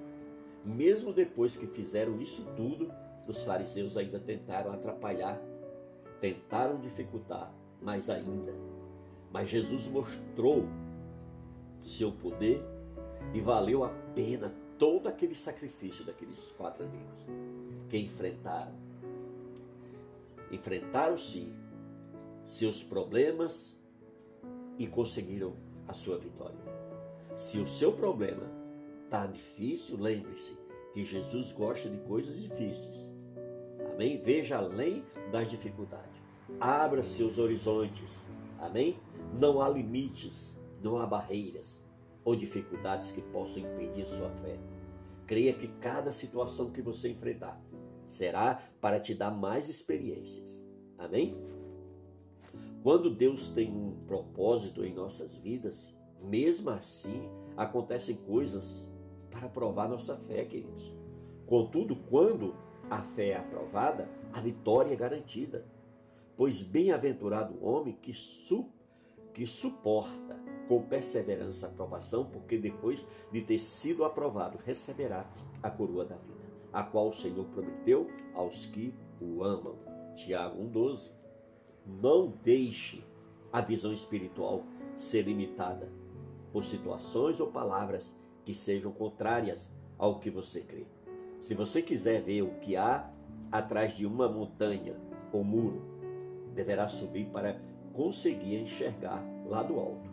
Mesmo 0.65 1.13
depois 1.13 1.57
que 1.57 1.67
fizeram 1.67 2.21
isso 2.21 2.45
tudo, 2.57 2.93
os 3.27 3.43
fariseus 3.45 3.97
ainda 3.97 4.19
tentaram 4.19 4.73
atrapalhar, 4.73 5.41
tentaram 6.21 6.81
dificultar 6.81 7.53
mais 7.81 8.11
ainda. 8.11 8.53
Mas 9.33 9.49
Jesus 9.49 9.89
mostrou 9.89 10.67
seu 11.83 12.11
poder 12.13 12.63
e 13.33 13.41
valeu 13.41 13.85
a 13.85 13.89
pena 14.15 14.53
todo 14.79 15.09
aquele 15.09 15.35
sacrifício 15.35 16.05
daqueles 16.05 16.51
quatro 16.53 16.85
amigos 16.85 17.27
que 17.89 17.99
enfrentaram. 17.99 18.75
Enfrentaram 20.51 21.17
sim 21.17 21.53
seus 22.45 22.83
problemas 22.83 23.76
e 24.79 24.87
conseguiram 24.87 25.55
a 25.87 25.93
sua 25.93 26.19
vitória. 26.19 26.59
Se 27.35 27.59
o 27.59 27.67
seu 27.67 27.93
problema 27.93 28.51
está 29.05 29.27
difícil, 29.27 29.97
lembre-se 29.99 30.57
que 30.93 31.05
Jesus 31.05 31.53
gosta 31.53 31.89
de 31.89 31.99
coisas 31.99 32.41
difíceis. 32.41 33.11
Amém? 33.93 34.21
Veja 34.23 34.59
além 34.59 35.05
das 35.31 35.51
dificuldades. 35.51 36.17
Abra 36.61 37.03
seus 37.03 37.39
horizontes. 37.39 38.23
Amém? 38.59 38.99
Não 39.39 39.61
há 39.61 39.69
limites, 39.69 40.57
não 40.83 40.99
há 40.99 41.07
barreiras 41.07 41.83
ou 42.25 42.35
dificuldades 42.35 43.11
que 43.11 43.21
possam 43.21 43.63
impedir 43.63 44.07
sua 44.07 44.31
fé. 44.31 44.59
Creia 45.27 45.53
que 45.53 45.69
cada 45.81 46.13
situação 46.13 46.71
que 46.71 46.83
você 46.83 47.09
enfrentar 47.09 47.61
será 48.07 48.63
para 48.81 48.99
te 49.01 49.15
dar 49.15 49.31
mais 49.31 49.69
experiências. 49.69 50.67
Amém? 50.99 51.37
Quando 52.87 53.11
Deus 53.11 53.49
tem 53.49 53.69
um 53.69 53.97
propósito 54.07 54.85
em 54.85 54.95
nossas 54.95 55.35
vidas, 55.35 55.93
mesmo 56.23 56.71
assim 56.71 57.29
acontecem 57.57 58.15
coisas 58.15 58.89
para 59.29 59.49
provar 59.49 59.89
nossa 59.89 60.17
fé, 60.17 60.45
queridos. 60.45 60.95
Contudo, 61.49 61.97
quando 62.09 62.55
a 62.89 63.03
fé 63.03 63.31
é 63.31 63.39
aprovada, 63.39 64.09
a 64.33 64.41
vitória 64.41 64.93
é 64.93 64.97
garantida. 64.97 65.67
Pois 66.37 66.63
bem-aventurado 66.63 67.57
o 67.61 67.67
homem 67.67 67.99
que, 68.01 68.15
su 68.15 68.71
que 69.35 69.49
suporta 69.49 70.41
com 70.69 70.81
perseverança 70.83 71.67
a 71.67 71.71
aprovação, 71.71 72.27
porque 72.27 72.57
depois 72.57 73.05
de 73.33 73.43
ter 73.43 73.59
sido 73.59 74.05
aprovado, 74.05 74.61
receberá 74.65 75.29
a 75.61 75.69
coroa 75.69 76.05
da 76.05 76.15
vida, 76.15 76.53
a 76.73 76.85
qual 76.85 77.09
o 77.09 77.13
Senhor 77.13 77.47
prometeu 77.47 78.07
aos 78.33 78.65
que 78.65 78.95
o 79.21 79.43
amam. 79.43 79.75
Tiago 80.15 80.63
1,12 80.63 81.17
não 81.87 82.33
deixe 82.43 83.05
a 83.53 83.61
visão 83.61 83.93
espiritual 83.93 84.65
ser 84.97 85.23
limitada 85.23 85.91
por 86.53 86.65
situações 86.65 87.39
ou 87.41 87.49
palavras 87.49 88.15
que 88.45 88.55
sejam 88.55 88.93
contrárias 88.93 89.71
ao 89.99 90.19
que 90.19 90.31
você 90.31 90.61
crê. 90.61 90.87
Se 91.41 91.55
você 91.55 91.83
quiser 91.83 92.23
ver 92.23 92.43
o 92.43 92.55
que 92.61 92.77
há 92.77 93.11
atrás 93.53 93.97
de 93.97 94.07
uma 94.07 94.29
montanha 94.29 94.97
ou 95.33 95.45
muro, 95.45 95.83
deverá 96.55 96.89
subir 96.89 97.27
para 97.27 97.61
conseguir 97.93 98.57
enxergar 98.57 99.25
lá 99.47 99.63
do 99.63 99.79
alto. 99.79 100.11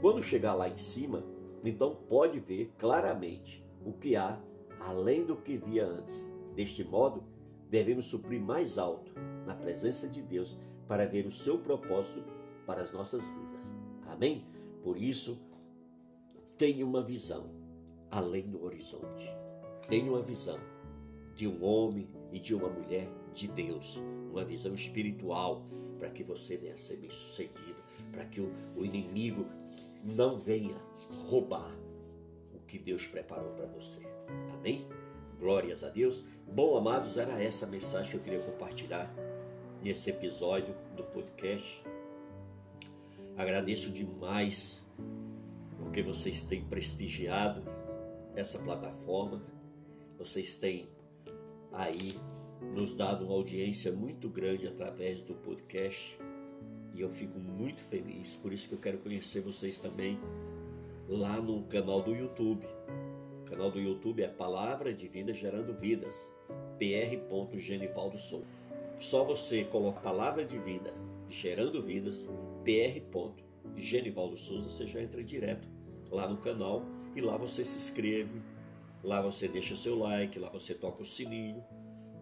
Quando 0.00 0.22
chegar 0.22 0.54
lá 0.54 0.68
em 0.68 0.78
cima, 0.78 1.22
então 1.62 1.96
pode 2.08 2.38
ver 2.40 2.72
claramente 2.78 3.64
o 3.84 3.92
que 3.92 4.16
há 4.16 4.38
além 4.80 5.24
do 5.24 5.36
que 5.36 5.56
via 5.56 5.86
antes. 5.86 6.30
Deste 6.54 6.84
modo, 6.84 7.24
devemos 7.70 8.06
suprir 8.06 8.40
mais 8.40 8.78
alto 8.78 9.12
na 9.46 9.54
presença 9.54 10.08
de 10.08 10.22
Deus 10.22 10.56
para 10.86 11.06
ver 11.06 11.26
o 11.26 11.30
seu 11.30 11.58
propósito 11.58 12.24
para 12.66 12.82
as 12.82 12.92
nossas 12.92 13.26
vidas. 13.28 13.72
Amém? 14.06 14.44
Por 14.82 14.96
isso, 14.96 15.40
tenha 16.56 16.84
uma 16.84 17.02
visão 17.02 17.50
além 18.10 18.48
do 18.48 18.62
horizonte. 18.64 19.28
Tenha 19.88 20.10
uma 20.10 20.22
visão 20.22 20.58
de 21.34 21.48
um 21.48 21.64
homem 21.64 22.08
e 22.32 22.38
de 22.38 22.54
uma 22.54 22.68
mulher 22.68 23.08
de 23.32 23.48
Deus, 23.48 24.00
uma 24.30 24.44
visão 24.44 24.72
espiritual 24.74 25.62
para 25.98 26.10
que 26.10 26.22
você 26.22 26.56
venha 26.56 26.76
ser 26.76 26.96
bem 26.96 27.10
sucedido, 27.10 27.76
para 28.12 28.24
que 28.24 28.40
o, 28.40 28.52
o 28.76 28.84
inimigo 28.84 29.46
não 30.04 30.36
venha 30.36 30.76
roubar 31.28 31.74
o 32.54 32.60
que 32.60 32.78
Deus 32.78 33.06
preparou 33.06 33.52
para 33.52 33.66
você. 33.66 34.00
Amém? 34.52 34.86
Glórias 35.38 35.82
a 35.82 35.88
Deus. 35.88 36.22
Bom, 36.46 36.76
amados, 36.76 37.16
era 37.16 37.42
essa 37.42 37.66
a 37.66 37.68
mensagem 37.68 38.10
que 38.10 38.16
eu 38.16 38.20
queria 38.20 38.40
compartilhar 38.40 39.12
nesse 39.84 40.08
episódio 40.08 40.74
do 40.96 41.04
podcast. 41.04 41.84
Agradeço 43.36 43.90
demais 43.90 44.82
porque 45.78 46.02
vocês 46.02 46.42
têm 46.42 46.64
prestigiado 46.64 47.62
essa 48.34 48.58
plataforma, 48.58 49.42
vocês 50.18 50.54
têm 50.54 50.88
aí 51.70 52.18
nos 52.74 52.96
dado 52.96 53.26
uma 53.26 53.34
audiência 53.34 53.92
muito 53.92 54.30
grande 54.30 54.66
através 54.66 55.20
do 55.20 55.34
podcast 55.34 56.18
e 56.94 57.02
eu 57.02 57.10
fico 57.10 57.38
muito 57.38 57.82
feliz, 57.82 58.36
por 58.36 58.54
isso 58.54 58.68
que 58.68 58.74
eu 58.74 58.80
quero 58.80 58.98
conhecer 58.98 59.42
vocês 59.42 59.78
também 59.78 60.18
lá 61.06 61.38
no 61.38 61.62
canal 61.64 62.00
do 62.00 62.14
YouTube. 62.14 62.66
O 63.42 63.44
canal 63.44 63.70
do 63.70 63.78
YouTube 63.78 64.22
é 64.22 64.28
Palavra 64.28 64.94
de 64.94 65.06
Vida 65.08 65.34
Gerando 65.34 65.74
Vidas, 65.74 66.32
pr.genivaldo 66.78 68.16
Souza. 68.16 68.63
Só 68.98 69.24
você 69.24 69.64
coloca 69.64 70.00
Palavra 70.00 70.44
de 70.44 70.58
Vida 70.58 70.94
Gerando 71.28 71.82
Vidas, 71.82 72.28
pr. 72.62 73.02
Genivaldo 73.74 74.36
Souza, 74.36 74.68
você 74.68 74.86
já 74.86 75.02
entra 75.02 75.24
direto 75.24 75.68
lá 76.10 76.28
no 76.28 76.36
canal 76.36 76.84
e 77.16 77.20
lá 77.20 77.36
você 77.36 77.64
se 77.64 77.78
inscreve, 77.78 78.40
lá 79.02 79.20
você 79.20 79.48
deixa 79.48 79.74
seu 79.74 79.98
like, 79.98 80.38
lá 80.38 80.48
você 80.48 80.74
toca 80.74 81.02
o 81.02 81.04
sininho, 81.04 81.64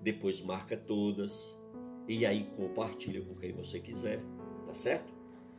depois 0.03 0.41
marca 0.41 0.77
todas 0.77 1.55
e 2.09 2.25
aí 2.25 2.49
compartilha 2.57 3.21
com 3.23 3.35
quem 3.35 3.53
você 3.53 3.81
quiser, 3.81 4.23
tá 4.67 4.73
certo? 4.73 5.13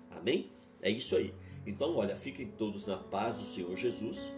Amém? 0.09 0.51
É 0.81 0.89
isso 0.89 1.15
aí. 1.15 1.33
Então, 1.65 1.95
olha, 1.95 2.15
fiquem 2.15 2.47
todos 2.47 2.85
na 2.85 2.97
paz 2.97 3.37
do 3.37 3.45
Senhor 3.45 3.75
Jesus 3.75 4.33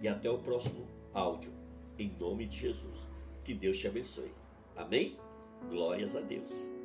e 0.00 0.08
até 0.08 0.30
o 0.30 0.38
próximo 0.38 0.86
áudio. 1.12 1.52
Em 1.98 2.08
nome 2.18 2.46
de 2.46 2.56
Jesus. 2.56 3.06
Que 3.44 3.52
Deus 3.52 3.78
te 3.78 3.86
abençoe. 3.86 4.32
Amém? 4.76 5.18
Glórias 5.68 6.14
a 6.16 6.20
Deus. 6.20 6.79